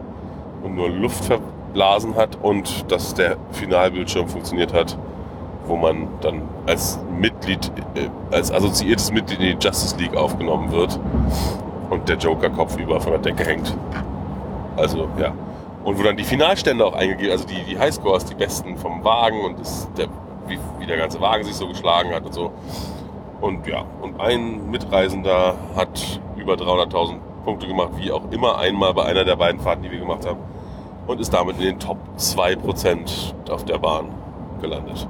[0.62, 4.96] und nur Luft verblasen hat und dass der Finalbildschirm funktioniert hat,
[5.66, 10.98] wo man dann als Mitglied, äh, als assoziiertes Mitglied in die Justice League aufgenommen wird
[11.90, 13.76] und der Joker kopfüber von der Decke hängt.
[14.76, 15.32] Also, ja.
[15.84, 19.40] Und wo dann die Finalstände auch eingegeben, also die, die Highscores, die besten vom Wagen
[19.44, 20.06] und das, der,
[20.46, 22.52] wie, wie der ganze Wagen sich so geschlagen hat und so.
[23.40, 29.04] Und ja, und ein Mitreisender hat über 300.000 Punkte gemacht, wie auch immer einmal bei
[29.04, 30.38] einer der beiden Fahrten, die wir gemacht haben.
[31.12, 34.06] Und ist damit in den Top 2% auf der Bahn
[34.62, 35.06] gelandet.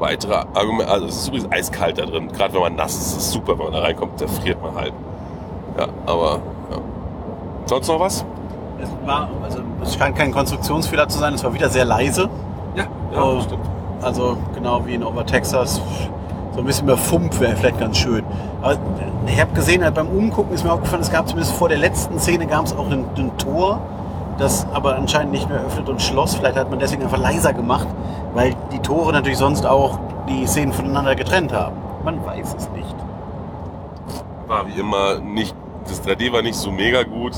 [0.00, 2.26] Weitere Argumente, also es ist übrigens eiskalt da drin.
[2.32, 4.74] Gerade wenn man nass ist, ist es super, wenn man da reinkommt, da friert man
[4.74, 4.92] halb.
[5.78, 6.40] Ja, aber
[6.70, 6.78] ja.
[7.66, 8.24] Sonst noch was?
[8.82, 12.28] Es war, also es scheint kein Konstruktionsfehler zu sein, es war wieder sehr leise.
[12.74, 13.40] Ja, Oh.
[13.40, 13.62] stimmt.
[14.02, 15.80] Also genau wie in Over Texas.
[16.54, 18.24] So ein bisschen mehr Fump wäre vielleicht ganz schön.
[18.62, 18.76] Aber
[19.26, 22.18] ich habe gesehen, halt beim Umgucken ist mir aufgefallen, es gab zumindest vor der letzten
[22.18, 23.80] Szene gab es auch ein, ein Tor,
[24.38, 26.34] das aber anscheinend nicht mehr öffnet und schloss.
[26.34, 27.88] Vielleicht hat man deswegen einfach leiser gemacht,
[28.34, 31.76] weil die Tore natürlich sonst auch die Szenen voneinander getrennt haben.
[32.04, 32.94] Man weiß es nicht.
[34.46, 35.54] War wie immer nicht,
[35.86, 37.32] das 3D war nicht so mega gut.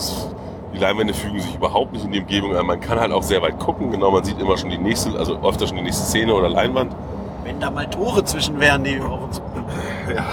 [0.73, 2.65] Die Leinwände fügen sich überhaupt nicht in die Umgebung ein.
[2.65, 3.91] Man kann halt auch sehr weit gucken.
[3.91, 6.95] Genau, man sieht immer schon die nächste, also öfter schon die nächste Szene oder Leinwand.
[7.43, 9.43] Wenn da mal Tore zwischen wären, die auf uns.
[10.15, 10.25] Ja.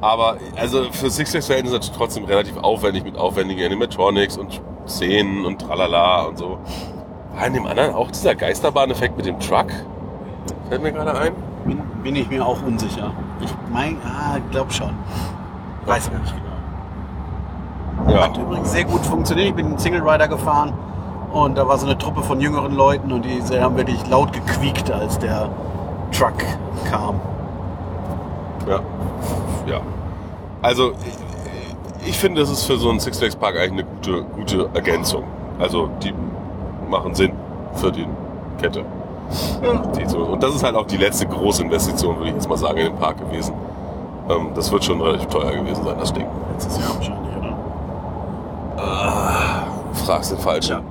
[0.00, 4.62] Aber also für Six Flags Verhältnisse ist es trotzdem relativ aufwendig mit aufwendigen Animatronics und
[4.88, 6.58] Szenen und tralala und so.
[7.34, 9.66] War in dem anderen auch dieser Geisterbahn-Effekt mit dem Truck?
[10.68, 11.32] Fällt mir gerade ein.
[11.64, 13.12] Bin, bin ich mir auch unsicher.
[13.40, 14.90] Ich mein, ah, ich glaube schon.
[15.82, 18.14] Ich weiß gar nicht genau.
[18.14, 18.24] Ja.
[18.24, 19.48] Hat übrigens sehr gut funktioniert.
[19.48, 20.72] Ich bin einen Single Rider gefahren
[21.32, 24.90] und da war so eine Truppe von jüngeren Leuten und die haben wirklich laut gequiekt,
[24.90, 25.48] als der
[26.10, 26.38] Truck
[26.90, 27.20] kam.
[28.66, 28.80] Ja.
[29.66, 29.80] Ja.
[30.62, 30.92] Also
[32.02, 34.70] ich, ich finde, das ist für so einen Six Flags Park eigentlich eine gute, gute
[34.74, 35.24] Ergänzung.
[35.58, 36.12] Also die
[36.88, 37.32] machen Sinn
[37.74, 38.06] für die
[38.60, 38.84] Kette.
[39.98, 42.56] Die so- Und das ist halt auch die letzte große Investition, würde ich jetzt mal
[42.56, 43.52] sagen, in den Park gewesen.
[44.30, 46.26] Ähm, das wird schon relativ teuer gewesen sein, das Ding.
[46.52, 47.56] Letztes Jahr wahrscheinlich, oder?
[50.06, 50.76] Fragst den Falschen.
[50.76, 50.82] Ja.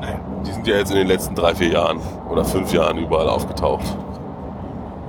[0.00, 2.00] Naja, Die sind ja jetzt in den letzten drei, vier Jahren
[2.30, 3.84] oder fünf Jahren überall aufgetaucht.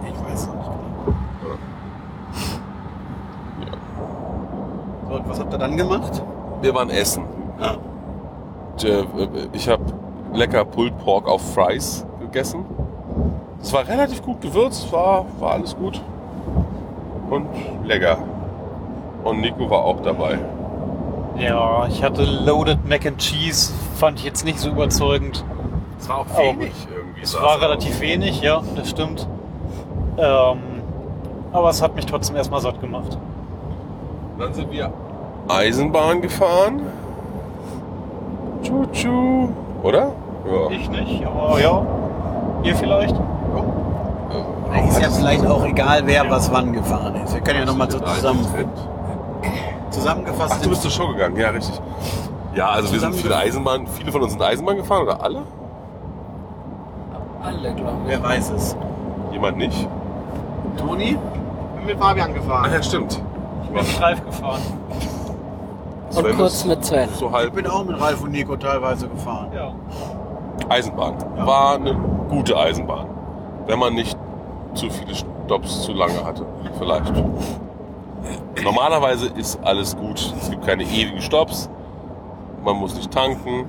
[0.03, 0.57] ich weiß es nicht
[3.59, 3.77] genau.
[5.09, 6.21] So, und was habt ihr dann gemacht?
[6.61, 7.23] Wir waren essen.
[9.53, 9.83] Ich habe
[10.33, 12.65] lecker Pulled Pork auf Fries gegessen.
[13.61, 16.01] Es war relativ gut gewürzt, war, war alles gut.
[17.29, 17.47] Und
[17.85, 18.17] lecker.
[19.23, 20.39] Und Nico war auch dabei.
[21.37, 25.43] Ja, ich hatte Loaded Mac and Cheese, fand ich jetzt nicht so überzeugend.
[25.99, 27.21] Es war auch wenig irgendwie.
[27.21, 29.27] Es war relativ wenig, ja, das stimmt.
[30.17, 30.59] Ähm,
[31.51, 33.17] aber es hat mich trotzdem erstmal satt gemacht.
[34.39, 34.91] Dann sind wir
[35.47, 36.81] Eisenbahn gefahren.
[38.63, 39.49] Tschu-tschu.
[39.83, 40.11] Oder?
[40.45, 40.69] Ja.
[40.71, 41.85] Ich nicht, aber ja.
[42.63, 43.15] Ihr vielleicht?
[44.87, 47.33] Ist ja vielleicht auch egal, wer was wann gefahren ist.
[47.33, 48.45] Wir können ja nochmal so zusammen,
[49.89, 50.55] zusammengefasst.
[50.57, 51.79] Ach, du bist zur Show gegangen, ja, richtig.
[52.55, 55.43] Ja, also wir sind viele Eisenbahn, viele von uns sind Eisenbahn gefahren oder alle?
[57.43, 58.11] Alle, glaube ich.
[58.11, 58.75] wer weiß es?
[59.31, 59.87] Jemand nicht?
[60.77, 61.17] Toni?
[61.81, 62.71] bin mit Fabian Ach gefahren.
[62.71, 63.21] ja, stimmt.
[63.63, 64.21] Ich bin mit Ralf
[66.15, 66.25] gefahren.
[66.25, 67.09] Und Sven kurz ist mit Sven.
[67.09, 69.51] So Ich halb bin auch mit Ralf und Nico teilweise gefahren.
[69.53, 69.73] Ja.
[70.69, 71.15] Eisenbahn.
[71.37, 71.45] Ja.
[71.47, 71.95] War eine
[72.29, 73.07] gute Eisenbahn.
[73.67, 74.17] Wenn man nicht
[74.73, 76.45] zu viele Stops zu lange hatte.
[76.77, 77.11] Vielleicht.
[78.63, 80.33] Normalerweise ist alles gut.
[80.39, 81.69] Es gibt keine ewigen Stops.
[82.63, 83.65] Man muss nicht tanken.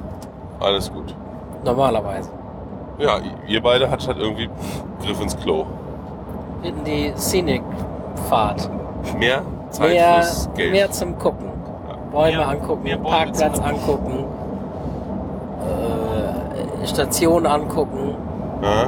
[0.61, 1.15] Alles gut.
[1.65, 2.31] Normalerweise.
[2.99, 3.19] Ja,
[3.49, 4.49] ihr beide hattet halt irgendwie
[5.05, 5.65] Griff ins Klo.
[6.63, 8.71] Hatten die Scenic-Fahrt.
[9.19, 10.73] Mehr Zeit Mehr, fürs Geld.
[10.73, 11.47] mehr zum Gucken.
[12.13, 14.25] Bäume Mehr- angucken, mehr Bäume Parkplatz angucken,
[16.83, 18.15] äh, Station angucken.
[18.63, 18.83] Ja,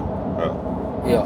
[1.04, 1.12] ja.
[1.12, 1.24] Ja.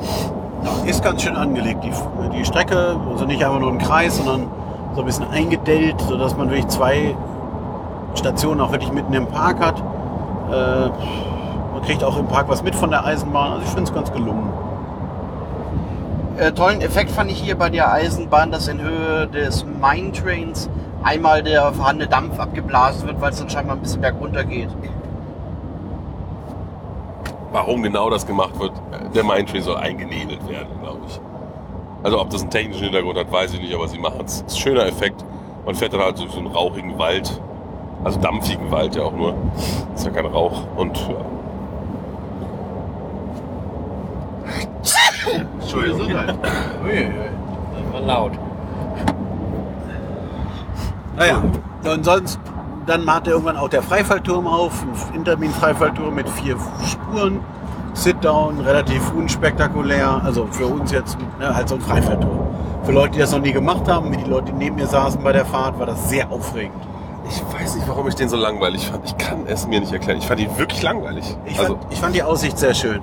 [0.87, 1.93] Ist ganz schön angelegt, die,
[2.37, 2.97] die Strecke.
[3.11, 4.49] Also nicht einfach nur ein Kreis, sondern
[4.95, 7.15] so ein bisschen eingedellt, sodass man wirklich zwei
[8.15, 9.79] Stationen auch wirklich mitten im Park hat.
[10.51, 10.89] Äh,
[11.73, 13.53] man kriegt auch im Park was mit von der Eisenbahn.
[13.53, 14.49] Also ich finde es ganz gelungen.
[16.39, 20.69] Äh, tollen Effekt fand ich hier bei der Eisenbahn, dass in Höhe des Mine Trains
[21.03, 24.69] einmal der vorhandene Dampf abgeblasen wird, weil es dann scheinbar ein bisschen bergunter geht.
[27.53, 28.73] Warum genau das gemacht wird,
[29.15, 31.21] der Mindtree soll eingenebelt werden, glaube ich.
[32.03, 34.43] Also ob das einen technischen Hintergrund hat, weiß ich nicht, aber sie machen es.
[34.43, 35.25] Ist ein schöner Effekt.
[35.65, 37.41] Man fährt dann halt durch so einen rauchigen Wald.
[38.05, 39.35] Also dampfigen Wald ja auch nur.
[39.95, 40.67] Ist ja kein Rauch.
[40.77, 41.17] Und ja.
[45.61, 46.09] Entschuldigung.
[47.79, 48.33] Das war laut.
[51.19, 51.43] Naja,
[51.85, 52.39] und sonst,
[52.87, 56.57] dann hat er irgendwann auch der Freifallturm auf, ein Intermin-Freifallturm mit vier
[56.87, 57.41] Spuren.
[57.95, 60.23] Sit-down, relativ unspektakulär.
[60.25, 62.39] Also für uns jetzt ne, halt so ein Freifallturm.
[62.85, 65.23] Für Leute, die das noch nie gemacht haben, wie die Leute, die neben mir saßen
[65.23, 66.81] bei der Fahrt, war das sehr aufregend.
[67.29, 69.05] Ich weiß nicht, warum ich den so langweilig fand.
[69.05, 70.19] Ich kann es mir nicht erklären.
[70.19, 71.37] Ich fand ihn wirklich langweilig.
[71.45, 73.03] Ich, also, fand, ich fand die Aussicht sehr schön.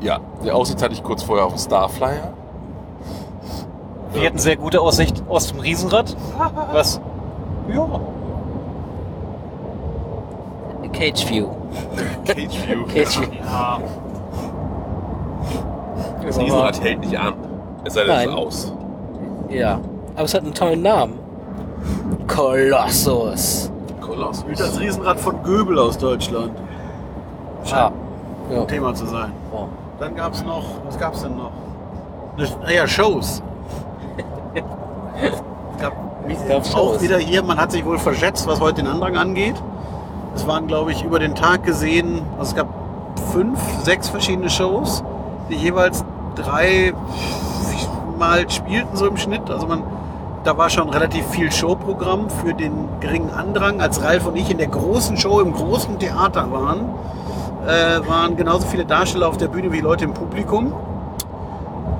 [0.00, 2.32] ja, die Aussicht hatte ich kurz vorher auf dem Starflyer.
[4.12, 6.16] Wir hatten sehr gute Aussicht aus dem Riesenrad.
[6.72, 7.00] Was?
[7.68, 7.86] Ja.
[10.92, 11.48] Cage View.
[12.24, 12.86] Cage View.
[12.94, 13.28] Cage View.
[13.44, 13.80] Ja.
[16.24, 17.34] Das Riesenrad hält nicht an.
[17.84, 18.72] Es sei denn, es ist aus.
[19.48, 19.80] Ja.
[20.14, 21.18] Aber es hat einen tollen Namen.
[22.26, 23.70] Kolossus.
[24.00, 24.44] Koloss.
[24.46, 26.52] Wie das Riesenrad von Göbel aus Deutschland.
[27.70, 27.90] Ah.
[28.50, 28.64] Ja.
[28.64, 29.32] Thema zu sein.
[29.52, 29.66] Oh.
[30.00, 31.52] Dann gab es noch, was gab es denn noch?
[32.62, 33.42] Naja, Shows.
[35.78, 39.54] Gab, auch wieder hier, man hat sich wohl verschätzt, was heute den Andrang angeht.
[40.34, 42.68] Es waren, glaube ich, über den Tag gesehen, also es gab
[43.32, 45.02] fünf, sechs verschiedene Shows,
[45.50, 46.92] die jeweils drei
[48.18, 49.48] Mal spielten so im Schnitt.
[49.50, 49.82] Also man,
[50.44, 53.80] da war schon relativ viel Showprogramm für den geringen Andrang.
[53.80, 56.86] Als Ralf und ich in der großen Show im großen Theater waren,
[57.66, 60.72] äh, waren genauso viele Darsteller auf der Bühne wie Leute im Publikum.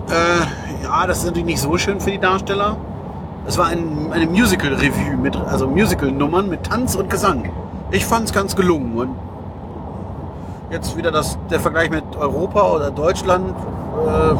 [0.08, 2.76] Äh, ja, das ist natürlich nicht so schön für die Darsteller.
[3.46, 7.50] Es war ein, eine Musical-Revue mit, also Musical-Nummern mit Tanz und Gesang.
[7.90, 8.96] Ich fand es ganz gelungen.
[8.96, 9.16] Und
[10.70, 13.54] jetzt wieder das, der Vergleich mit Europa oder Deutschland,
[14.06, 14.34] äh,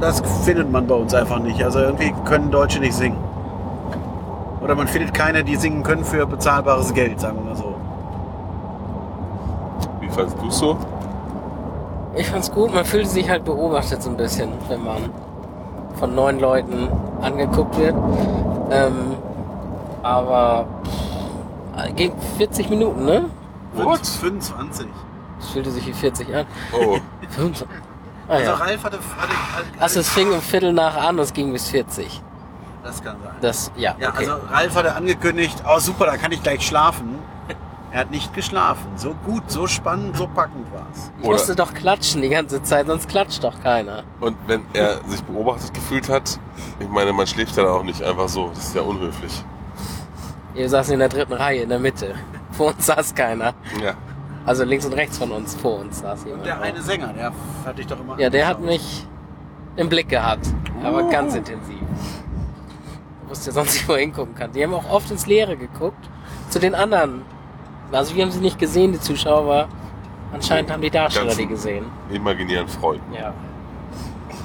[0.00, 1.62] das findet man bei uns einfach nicht.
[1.64, 3.18] Also irgendwie können Deutsche nicht singen.
[4.62, 7.74] Oder man findet keine, die singen können für bezahlbares Geld, sagen wir mal so.
[10.00, 10.76] Wie fandest du so?
[12.16, 15.10] Ich fand's gut, man fühlte sich halt beobachtet so ein bisschen, wenn man
[15.98, 16.88] von neun Leuten
[17.22, 17.94] angeguckt wird.
[18.70, 19.14] Ähm,
[20.02, 23.24] aber pff, ging 40 Minuten, ne?
[23.74, 24.06] What?
[24.06, 24.86] 25.
[25.38, 26.46] Das fühlte sich wie 40 an.
[26.72, 26.98] Oh,
[27.30, 27.66] 25.
[28.28, 28.54] Ah, Also ja.
[28.54, 31.68] Ralf hatte, hatte, hatte Also es fing um Viertel nach an und es ging bis
[31.68, 32.22] 40.
[32.82, 33.32] das kann sein.
[33.40, 34.18] Das, ja, Ja, okay.
[34.28, 37.15] also Ralf hatte angekündigt, oh super, da kann ich gleich schlafen.
[37.92, 38.86] Er hat nicht geschlafen.
[38.96, 41.10] So gut, so spannend, so packend war's.
[41.20, 44.02] ich musste doch klatschen die ganze Zeit, sonst klatscht doch keiner.
[44.20, 46.38] und wenn er sich beobachtet gefühlt hat,
[46.80, 48.48] ich meine, man schläft dann auch nicht einfach so.
[48.48, 49.44] Das ist ja unhöflich.
[50.54, 52.14] Wir saßen in der dritten Reihe in der Mitte.
[52.52, 53.54] Vor uns saß keiner.
[53.82, 53.94] Ja.
[54.46, 56.42] Also links und rechts von uns, vor uns saß jemand.
[56.42, 57.32] Und der eine Sänger, der
[57.64, 58.18] hatte ich doch immer.
[58.18, 59.06] Ja, der hat mich
[59.76, 60.46] im Blick gehabt.
[60.82, 61.76] Aber ganz intensiv.
[63.24, 64.52] Ich wusste sonst nicht, wo er hingucken kann.
[64.52, 66.08] Die haben auch oft ins Leere geguckt.
[66.48, 67.22] Zu den anderen.
[67.92, 69.68] Also wir haben sie nicht gesehen, die Zuschauer, aber
[70.32, 71.86] anscheinend haben die Darsteller die gesehen.
[72.10, 73.12] Imaginären Freunden.
[73.14, 73.32] Ja.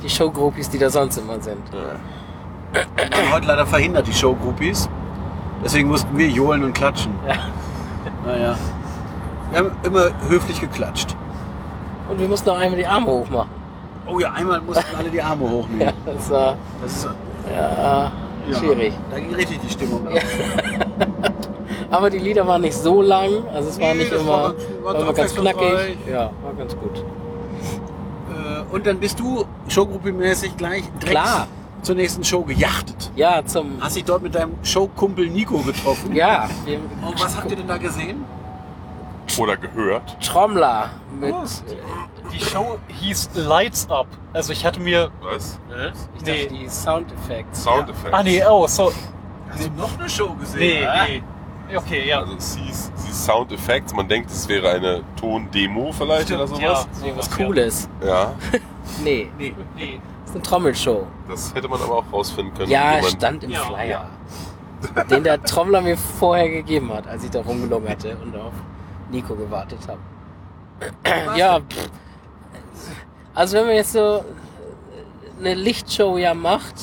[0.03, 1.61] Die Showgroupies, die da sonst immer sind.
[1.73, 2.83] Ja.
[2.95, 4.89] Wir waren heute leider verhindert, die Showgroupies.
[5.63, 7.13] Deswegen mussten wir johlen und klatschen.
[7.27, 7.35] Ja.
[8.25, 8.57] Naja.
[9.51, 11.15] Wir haben immer höflich geklatscht.
[12.09, 13.49] Und wir mussten auch einmal die Arme hochmachen.
[14.07, 15.81] Oh ja, einmal mussten alle die Arme hochnehmen.
[16.05, 17.09] Ja, das war Das ist
[17.53, 18.11] ja,
[18.49, 18.93] ja, schwierig.
[19.11, 20.07] Da ging richtig die Stimmung.
[20.07, 20.13] ab.
[21.91, 24.53] Aber die Lieder waren nicht so lang, also es war Nee, nicht das immer, war
[24.53, 25.97] ganz- war war immer ganz knackig.
[26.09, 27.03] Ja, war ganz gut.
[28.29, 31.47] Äh, Und dann bist du Showgruppe-mäßig gleich direkt Klar.
[31.81, 33.11] zur nächsten Show gejachtet.
[33.15, 33.81] Ja, zum.
[33.81, 36.15] Hast dich dort mit deinem Showkumpel Nico getroffen.
[36.15, 36.49] Ja,
[37.05, 38.23] Und was habt ihr denn da gesehen?
[39.37, 40.17] Oder gehört.
[40.25, 40.89] Trommler
[41.19, 41.33] mit.
[42.33, 44.07] Die Show hieß Lights Up.
[44.33, 45.09] Also ich hatte mir.
[45.21, 45.59] Was?
[46.17, 46.43] Ich Nee.
[46.43, 47.55] dachte, die Soundeffekte.
[47.57, 48.13] Soundeffekte.
[48.17, 48.91] Ah nee, oh, so.
[49.49, 50.59] Hast du noch eine Show gesehen?
[50.59, 51.23] Nee, nee.
[51.77, 52.19] Okay, ja.
[52.19, 53.93] Also sie ist, sie ist Sound Effects.
[53.93, 56.61] Man denkt, es wäre eine Tondemo vielleicht oder sowas.
[56.61, 57.89] ja, Irgendwas sowas, Cooles.
[58.05, 58.33] Ja.
[59.03, 60.01] Nee, Nee, nee.
[60.21, 61.07] das ist eine Trommelshow.
[61.29, 62.69] Das hätte man aber auch rausfinden können.
[62.69, 64.09] Ja, stand im Ja, Flyer.
[65.09, 68.51] Den der Trommler mir vorher gegeben hat, als ich da rumgelungerte und auf
[69.09, 69.99] Nico gewartet habe.
[71.37, 71.89] ja, pff.
[73.33, 74.25] also wenn man jetzt so
[75.39, 76.75] eine Lichtshow ja macht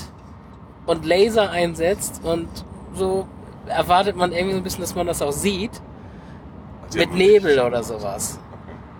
[0.86, 2.48] und Laser einsetzt und
[2.94, 3.26] so
[3.68, 5.80] erwartet man irgendwie so ein bisschen, dass man das auch sieht.
[6.94, 8.38] Mit Nebel oder sowas.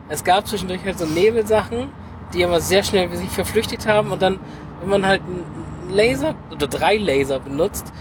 [0.08, 1.90] Es gab zwischendurch halt so Nebelsachen,
[2.34, 4.38] die aber sehr schnell sich verflüchtigt haben und dann,
[4.80, 7.92] wenn man halt einen Laser oder drei Laser benutzt,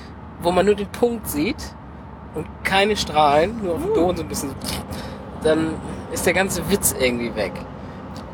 [0.42, 1.76] wo man nur den Punkt sieht
[2.36, 4.52] und keine Strahlen, nur auf dem Don so ein bisschen,
[5.44, 5.76] dann
[6.12, 7.54] ist der ganze Witz irgendwie weg.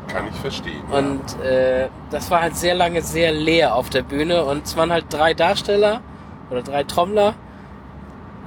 [0.08, 0.82] Kann ich verstehen.
[0.90, 4.92] Und äh, das war halt sehr lange sehr leer auf der Bühne und es waren
[4.92, 6.00] halt drei Darsteller
[6.50, 7.34] oder drei Trommler,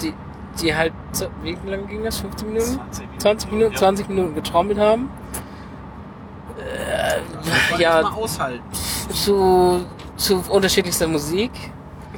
[0.02, 0.14] die,
[0.62, 0.94] die halt,
[1.44, 2.18] wie lange ging das?
[2.20, 2.80] 15 Minuten?
[2.92, 3.20] 20 Minuten.
[3.20, 3.80] 20 Minuten, Ja.
[3.80, 5.10] 20 Minuten getrommelt haben.
[7.70, 8.00] Wollte ja.
[8.02, 8.64] ich mal aushalten.
[9.14, 9.86] Zu,
[10.16, 11.52] zu unterschiedlichster Musik.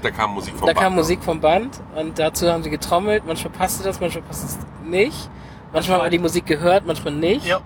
[0.02, 0.96] da kam Musik vom Da kam Band.
[0.96, 3.24] Musik vom Band und dazu haben sie getrommelt.
[3.28, 4.58] Manchmal passte das, manchmal passte es
[4.90, 5.30] nicht.
[5.72, 7.46] Manchmal hat man die Musik gehört, manchmal nicht.
[7.46, 7.62] Ja.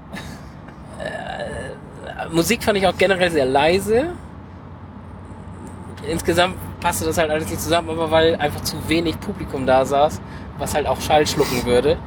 [2.31, 4.13] Musik fand ich auch generell sehr leise.
[6.07, 10.21] Insgesamt passte das halt alles nicht zusammen, aber weil einfach zu wenig Publikum da saß,
[10.59, 11.97] was halt auch Schall schlucken würde.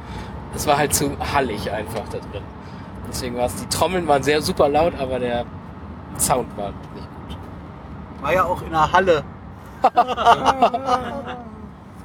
[0.55, 2.43] Es war halt zu hallig einfach da drin.
[3.09, 5.45] Deswegen war es, die Trommeln waren sehr super laut, aber der
[6.17, 7.37] Sound war nicht gut.
[8.21, 9.23] War ja auch in der Halle.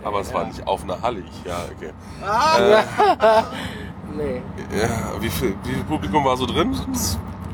[0.04, 1.22] Aber es war nicht auf einer Halle.
[1.44, 1.92] Ja, okay.
[2.26, 3.44] Ah,
[4.16, 4.42] Nee.
[4.76, 4.88] Ja,
[5.20, 6.76] wie viel, wie viel Publikum war so drin?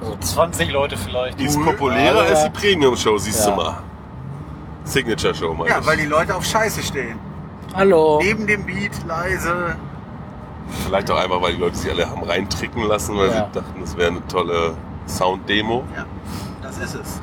[0.00, 1.38] So 20 Leute vielleicht.
[1.38, 3.50] Die ist populärer Aber- als die Premium-Show, siehst Ja.
[3.50, 3.78] du mal.
[4.88, 5.86] Signature-Show, meine ja, ich.
[5.86, 7.18] weil die Leute auf Scheiße stehen.
[7.74, 8.18] Hallo.
[8.22, 9.76] Neben dem Beat, leise.
[10.84, 13.46] Vielleicht auch einfach, weil die Leute sich alle haben reintricken lassen, weil Ja.
[13.52, 14.74] sie dachten, das wäre eine tolle
[15.06, 15.84] Sound-Demo.
[15.96, 16.04] Ja,
[16.62, 17.20] das ist es.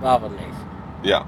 [0.00, 0.42] War aber nicht.
[1.02, 1.24] Ja.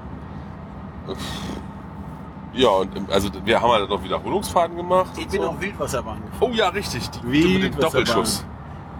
[2.53, 5.11] Ja, und ähm, also wir haben halt noch Wiederholungsfahrten gemacht.
[5.17, 5.47] Ich und bin so.
[5.49, 6.51] auf Wildwasserbahn gefahren.
[6.51, 7.07] Oh ja, richtig.
[7.09, 8.45] Die, Wie mit dem Doppelschuss.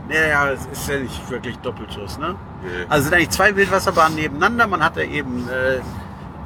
[0.07, 2.35] Naja, es ist ja nicht wirklich Doppelschuss, ne?
[2.63, 2.69] Nee.
[2.87, 4.67] Also es sind eigentlich zwei Wildwasserbahnen nebeneinander.
[4.67, 5.79] Man hatte eben äh,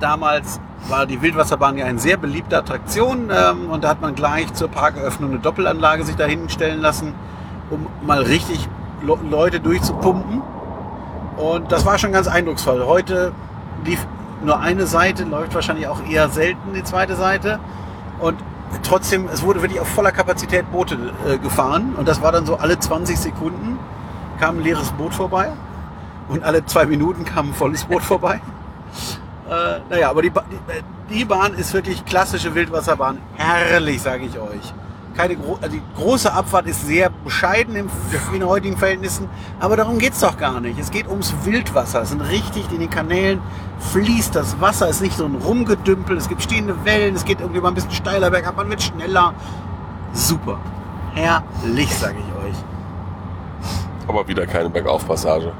[0.01, 4.53] damals war die Wildwasserbahn ja eine sehr beliebte Attraktion ähm, und da hat man gleich
[4.53, 7.13] zur Parkeröffnung eine Doppelanlage sich dahin stellen lassen,
[7.69, 8.67] um mal richtig
[9.03, 10.41] Le Leute durchzupumpen.
[11.37, 12.85] Und das war schon ganz eindrucksvoll.
[12.85, 13.31] Heute
[13.83, 14.05] lief
[14.43, 17.59] nur eine Seite, läuft wahrscheinlich auch eher selten die zweite Seite.
[18.19, 18.37] Und
[18.83, 20.97] trotzdem, es wurde wirklich auf voller Kapazität Boote
[21.27, 21.95] äh, gefahren.
[21.97, 23.79] Und das war dann so alle 20 Sekunden
[24.39, 25.51] kam ein leeres Boot vorbei.
[26.27, 28.41] Und alle zwei Minuten kam ein volles Boot vorbei.
[29.51, 33.17] Äh, naja, aber die, Ba- die, die Bahn ist wirklich klassische Wildwasserbahn.
[33.35, 34.73] Herrlich, sage ich euch.
[35.17, 37.89] Keine gro also die große Abfahrt ist sehr bescheiden im,
[38.33, 39.27] in den heutigen Verhältnissen,
[39.59, 40.79] aber darum geht's doch gar nicht.
[40.79, 42.01] Es geht ums Wildwasser.
[42.03, 43.41] Es sind richtig in den Kanälen
[43.91, 47.59] fließt das Wasser, ist nicht so ein Rumgedümpel, es gibt stehende Wellen, es geht irgendwie
[47.59, 49.33] mal ein bisschen steiler bergab, man wird schneller.
[50.13, 50.59] Super.
[51.13, 52.55] Herrlich, sage ich euch.
[54.07, 55.51] Aber wieder keine Bergaufpassage.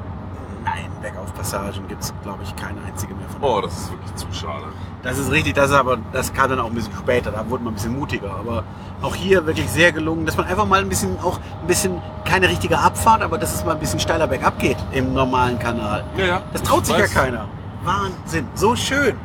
[1.42, 4.64] Nein, Bergaufpassagen gibt's, glaube ich, keine einzige mehr von Oh, das ist wirklich zu schade.
[5.02, 7.64] Das ist richtig, das ist aber, das kam dann auch ein bisschen später, da wurde
[7.64, 8.30] man ein bisschen mutiger.
[8.38, 8.62] Aber
[9.02, 12.48] auch hier wirklich sehr gelungen, dass man einfach mal ein bisschen, auch ein bisschen, keine
[12.48, 16.04] richtige Abfahrt, aber dass es mal ein bisschen steiler bergab geht im normalen Kanal.
[16.16, 16.42] Ja, ja.
[16.52, 17.14] Das traut Ich sich ja weiß.
[17.14, 17.48] keiner.
[17.84, 19.16] Wahnsinn, so schön.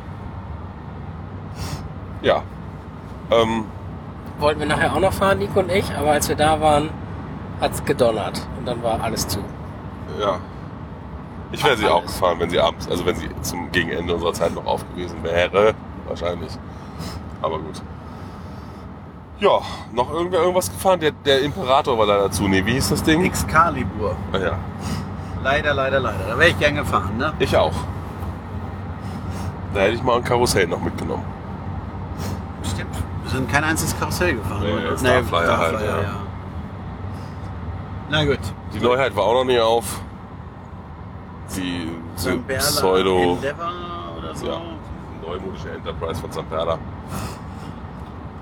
[2.22, 2.42] Ja.
[3.30, 3.64] Ähm,
[4.40, 6.90] Wollten wir nachher auch noch fahren, Nico und ich, aber als wir da waren,
[7.60, 9.38] hat's gedonnert und dann war alles zu.
[10.20, 10.38] ja.
[11.50, 14.54] Ich wäre sie auch gefahren, wenn sie abends, also wenn sie zum Gegenende unserer Zeit
[14.54, 15.74] noch auf gewesen wäre.
[16.06, 16.52] Wahrscheinlich.
[17.40, 17.82] Aber gut.
[19.40, 19.60] Ja,
[19.92, 21.00] noch irgendwer irgendwas gefahren?
[21.00, 22.48] Der, der Imperator war leider zu.
[22.48, 23.24] Nee, wie hieß das Ding?
[23.24, 24.16] Excalibur.
[24.32, 24.58] Ah, ja.
[25.42, 26.24] Leider, leider, leider.
[26.28, 27.32] Da wäre ich gern gefahren, ne?
[27.38, 27.74] Ich auch.
[29.72, 31.24] Da hätte ich mal ein Karussell noch mitgenommen.
[32.64, 32.96] Stimmt.
[33.22, 34.62] Wir sind kein einziges Karussell gefahren.
[34.64, 34.98] Nee, oder?
[34.98, 36.16] Starflyer halt, ja.
[38.10, 38.40] Na gut.
[38.74, 40.00] Die Neuheit war auch noch nicht auf.
[41.56, 43.38] Die so Pseudo
[44.18, 44.46] oder so.
[44.46, 44.60] Ja.
[45.26, 46.78] neumodische Enterprise von Zamperla.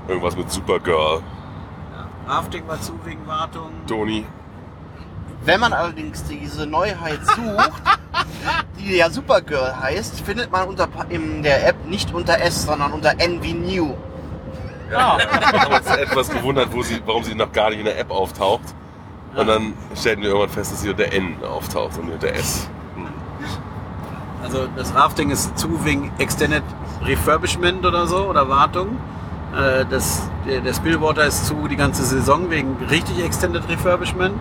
[0.08, 1.22] Irgendwas mit Supergirl.
[2.26, 3.70] Rafting war zu wegen Wartung.
[3.86, 4.24] Toni.
[5.44, 7.72] Wenn man allerdings diese Neuheit sucht,
[8.78, 13.18] die ja Supergirl heißt, findet man unter, in der App nicht unter S, sondern unter
[13.18, 13.94] N wie New.
[14.90, 15.18] Ja.
[15.18, 18.10] Wir haben uns etwas gewundert, wo sie, warum sie noch gar nicht in der App
[18.10, 18.74] auftaucht.
[19.34, 22.68] Und dann stellten wir irgendwann fest, dass sie unter N auftaucht und nicht unter S.
[24.46, 26.62] Also das Rafting ist zu wegen Extended
[27.02, 28.96] Refurbishment oder so oder Wartung.
[29.56, 34.36] Äh, Das, der, der Spillwater ist zu die ganze Saison wegen richtig Extended Refurbishment.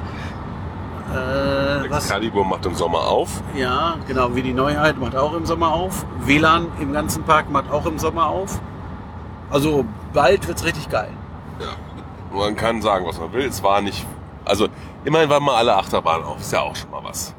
[1.12, 3.30] Äh, was, Excalibur macht im Sommer auf.
[3.56, 6.06] ja, genau, wie die Neuheit macht auch im Sommer auf.
[6.20, 8.60] WLAN im ganzen Park macht auch im Sommer auf.
[9.50, 11.10] Also bald wird's richtig geil.
[11.60, 12.38] Ja.
[12.38, 13.46] Man kann sagen, was man will.
[13.46, 14.06] Es war nicht.
[14.44, 14.68] Also,
[15.04, 16.40] immerhin waren mal alle Achterbahnen auf.
[16.40, 17.34] Ist ja auch schon mal was.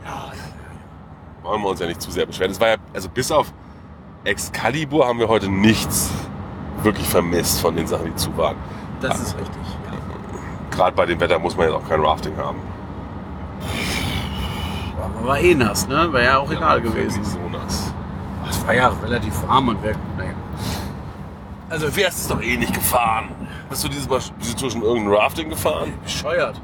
[1.47, 2.51] Wollen wir uns ja nicht zu sehr beschweren.
[2.51, 3.53] Es war ja, also bis auf
[4.25, 6.11] Excalibur haben wir heute nichts
[6.83, 8.57] wirklich vermisst von den Sachen, die zu waren.
[9.01, 9.63] Das ist richtig.
[10.73, 12.59] Gerade bei dem Wetter muss man jetzt auch kein Rafting haben.
[14.97, 16.13] Aber war eh nass, ne?
[16.13, 17.25] Wäre ja auch egal Ja, gewesen.
[17.25, 17.93] So nass.
[18.51, 19.97] Es war ja relativ warm und weg.
[20.19, 20.33] Naja.
[21.71, 23.29] Also, wer ist es doch eh nicht gefahren?
[23.71, 25.93] Hast du dieses Mal bist du zwischen irgendein Rafting gefahren?
[26.03, 26.61] Bescheuert.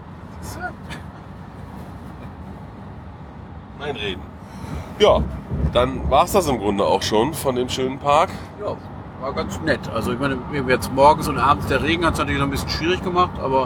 [3.78, 4.31] Nein, reden.
[5.02, 5.20] Ja,
[5.72, 8.30] dann war es das im Grunde auch schon von dem schönen Park.
[8.60, 8.76] Ja,
[9.20, 9.80] war ganz nett.
[9.92, 10.38] Also ich meine,
[10.68, 13.64] jetzt morgens und abends der Regen hat es natürlich noch ein bisschen schwierig gemacht, aber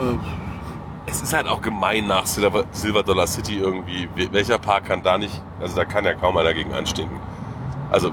[0.00, 4.08] äh, Es ist halt auch gemein nach Silver, Silver Dollar City irgendwie.
[4.16, 7.18] Wel- Welcher Park kann da nicht, also da kann ja kaum einer dagegen anstinken.
[7.90, 8.10] Also,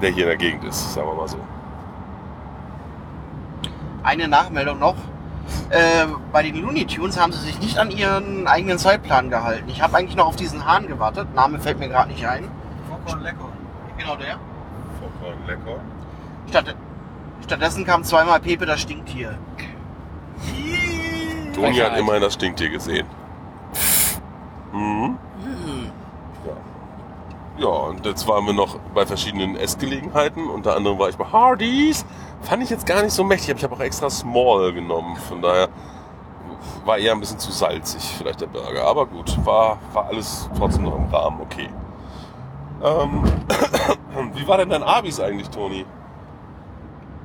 [0.00, 1.36] der hier in der Gegend ist, sagen wir mal so.
[4.02, 4.94] Eine Nachmeldung noch.
[5.70, 9.68] Äh, bei den Looney Tunes haben sie sich nicht an ihren eigenen Zeitplan gehalten.
[9.68, 11.34] Ich habe eigentlich noch auf diesen Hahn gewartet.
[11.34, 12.48] Name fällt mir gerade nicht ein.
[13.98, 14.38] Genau der.
[15.00, 15.80] Vollkommen lecker.
[16.48, 16.76] Statt,
[17.44, 19.38] stattdessen kam zweimal Pepe das Stinktier.
[21.54, 23.06] Toni hat immerhin das Stinktier gesehen.
[24.72, 25.18] Mhm.
[26.46, 27.62] Ja.
[27.62, 30.48] ja, und jetzt waren wir noch bei verschiedenen Essgelegenheiten.
[30.48, 32.04] Unter anderem war ich bei Hardee's.
[32.42, 35.16] Fand ich jetzt gar nicht so mächtig, aber ich habe auch extra Small genommen.
[35.16, 35.68] Von daher
[36.84, 38.84] war eher ein bisschen zu salzig, vielleicht der Burger.
[38.84, 41.68] Aber gut, war, war alles trotzdem noch im Rahmen okay.
[42.82, 43.22] Ähm,
[44.34, 45.86] wie war denn dein Abis eigentlich, Toni?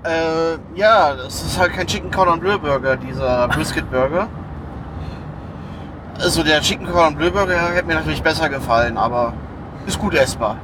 [0.03, 4.28] Äh, ja, das ist halt kein Chicken Cordon Bleu Burger, dieser Brisket Burger.
[6.20, 9.34] Also der Chicken Cordon Bleu Burger hätte mir natürlich besser gefallen, aber
[9.88, 10.57] ist gut essbar.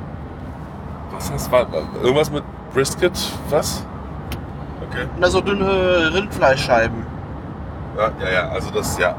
[1.11, 1.67] Was das war?
[2.01, 2.43] Irgendwas mit
[2.73, 3.13] Brisket?
[3.49, 3.85] Was?
[4.93, 5.07] Okay.
[5.15, 7.05] Und da so dünne Rindfleischscheiben.
[7.97, 9.15] Ja, ja, ja, also das, ja.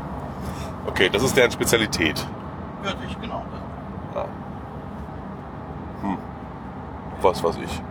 [0.86, 2.24] Okay, das ist deren Spezialität.
[2.82, 3.42] Wirklich, genau.
[4.14, 4.24] Ja.
[6.02, 6.18] Hm.
[7.22, 7.82] Was weiß ich.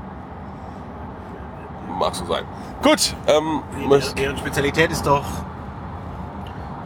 [2.00, 2.44] Mag so sein.
[2.82, 5.24] Gut, ähm, möcht- Deren Spezialität ist doch.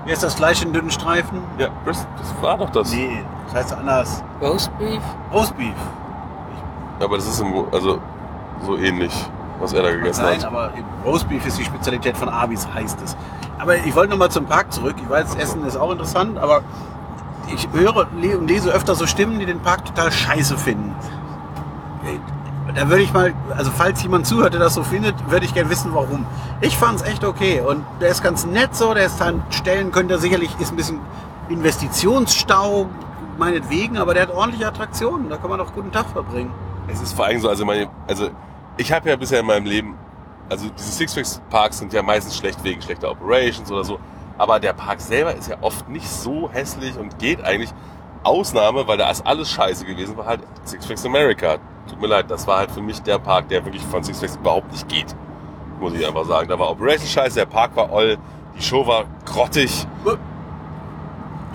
[0.05, 1.41] Wie ist das Fleisch in dünnen Streifen?
[1.57, 2.91] ja, Brisket, das war doch das.
[2.93, 4.23] Nee, das heißt anders.
[4.41, 5.01] Roast Beef?
[5.33, 5.75] Roastbeef.
[6.99, 7.99] Aber das ist im, also
[8.65, 9.13] so ähnlich,
[9.59, 10.45] was er da gegessen Nein, hat.
[10.45, 10.71] aber
[11.05, 13.17] Roastbeef ist die Spezialität von Abis, heißt es.
[13.59, 14.95] Aber ich wollte noch mal zum Park zurück.
[15.01, 16.61] Ich weiß, Essen ist auch interessant, aber
[17.53, 20.93] ich höre und lese öfter so Stimmen, die den Park total scheiße finden.
[22.75, 25.69] Da würde ich mal, also falls jemand zuhört, der das so findet, würde ich gerne
[25.69, 26.25] wissen, warum.
[26.61, 29.91] Ich fand es echt okay und der ist ganz nett so, der ist an Stellen,
[29.91, 30.99] könnte er sicherlich, ist ein bisschen
[31.49, 32.87] Investitionsstau,
[33.37, 36.51] meinetwegen, aber der hat ordentliche Attraktionen, da kann man doch guten Tag verbringen.
[36.87, 38.29] Es ist vor allem so, also meine, also
[38.77, 39.97] ich habe ja bisher in meinem Leben,
[40.49, 43.99] also diese Six Flags Parks sind ja meistens schlecht wegen schlechter Operations oder so,
[44.37, 47.73] aber der Park selber ist ja oft nicht so hässlich und geht eigentlich.
[48.23, 51.57] Ausnahme, weil da ist alles scheiße gewesen, war halt Six Flags America.
[51.87, 54.35] Tut mir leid, das war halt für mich der Park, der wirklich von Six Flags
[54.35, 55.15] überhaupt nicht geht.
[55.79, 56.49] Muss ich einfach sagen.
[56.49, 58.17] Da war Operation scheiße, der Park war oll,
[58.57, 59.87] die Show war grottig.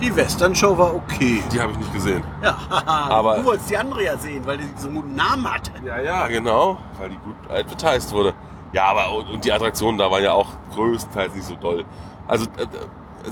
[0.01, 1.41] Die Western-Show war okay.
[1.51, 2.23] Die habe ich nicht gesehen.
[2.41, 5.71] Ja, Aber- du wolltest die andere ja sehen, weil die so einen guten Namen hat.
[5.85, 8.33] Ja, ja, genau, weil die gut advertised wurde.
[8.73, 11.85] Ja, aber und, und die Attraktionen da waren ja auch größtenteils nicht so doll.
[12.27, 12.65] Also äh,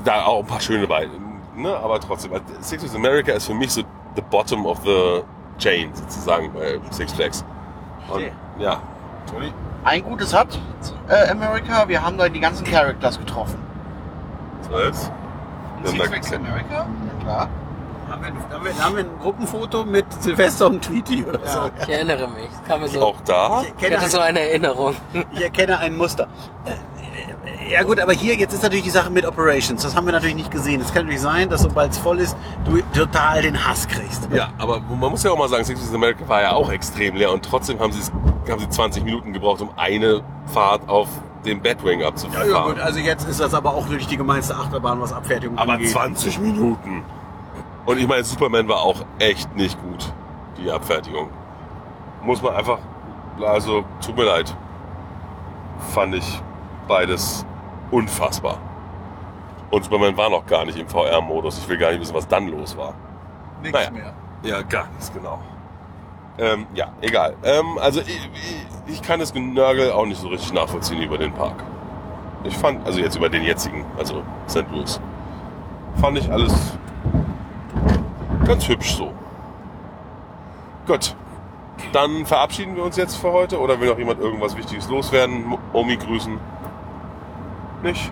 [0.04, 1.10] da auch ein paar schöne bei,
[1.56, 1.76] ne?
[1.78, 3.82] Aber trotzdem, also, Six Flags America ist für mich so
[4.16, 5.24] the bottom of the
[5.58, 7.44] chain sozusagen bei Six Flags.
[8.08, 8.32] Und, Okay.
[8.60, 8.82] ja.
[9.32, 9.52] Toni?
[9.84, 10.60] Ein gutes hat
[11.10, 13.58] äh, America, wir haben da die ganzen Characters getroffen.
[14.62, 15.08] Zwölf?
[15.08, 15.21] In
[15.84, 16.74] Ja, Flags America?
[16.74, 17.50] Ja klar.
[18.10, 21.60] Haben wir, haben, wir, haben wir ein Gruppenfoto mit Silvester und Tweety oder so?
[21.82, 22.50] Ich erinnere mich.
[22.68, 23.02] Kam mir so.
[23.02, 23.62] Auch da?
[23.62, 24.96] Ich Ich erkenne, hatte so eine Erinnerung.
[25.34, 26.28] ich erkenne ein Muster.
[26.66, 29.82] Äh, Ja gut, aber hier, jetzt ist natürlich die Sache mit Operations.
[29.82, 30.82] Das haben wir natürlich nicht gesehen.
[30.82, 34.28] Es kann natürlich sein, dass sobald es voll ist, du total den Hass kriegst.
[34.34, 37.32] Ja, aber man muss ja auch mal sagen, Six America war ja auch extrem leer
[37.32, 38.12] und trotzdem haben sie es-
[38.52, 41.08] haben sie 20 Minuten gebraucht, um eine Fahrt auf
[41.46, 42.50] den Batwing Ja, abzufahren.
[42.50, 45.74] ja gut, also jetzt ist das aber auch wirklich die gemeinste Achterbahn, was Abfertigung Aber
[45.74, 45.90] angeht.
[45.90, 47.04] 20 Minuten.
[47.86, 50.14] Und ich meine, Superman war auch echt nicht gut,
[50.58, 51.30] die Abfertigung.
[52.24, 52.78] Muss man einfach,
[53.44, 54.56] also tut mir leid.
[55.94, 56.42] Fand ich
[56.88, 57.44] beides
[57.90, 58.58] unfassbar.
[59.72, 61.58] Und Superman war noch gar nicht im VR-Modus.
[61.58, 62.94] Ich will gar nicht wissen, was dann los war.
[63.64, 63.92] Nichts Naja.
[63.92, 64.14] mehr.
[64.44, 65.40] Ja, gar nichts, genau.
[66.38, 67.36] Ähm, ja, egal.
[67.44, 68.30] Ähm, also ich,
[68.88, 71.64] ich, ich kann das Genörgel auch nicht so richtig nachvollziehen über den Park.
[72.44, 74.66] Ich fand, also jetzt über den jetzigen, also St.
[74.72, 75.00] Louis,
[76.00, 76.54] fand ich alles
[78.46, 79.12] ganz hübsch so.
[80.88, 81.16] Gut.
[81.94, 85.58] Dann verabschieden wir uns jetzt für heute oder will noch jemand irgendwas Wichtiges loswerden?
[85.74, 86.40] Omi grüßen?
[87.84, 88.12] Nicht?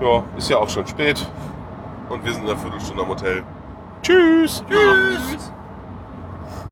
[0.00, 1.26] Ja, ist ja auch schon spät.
[2.08, 3.42] Und wir sind in einer Viertelstunde am Hotel.
[4.02, 4.64] Tschüss!
[4.68, 5.52] Tschüss.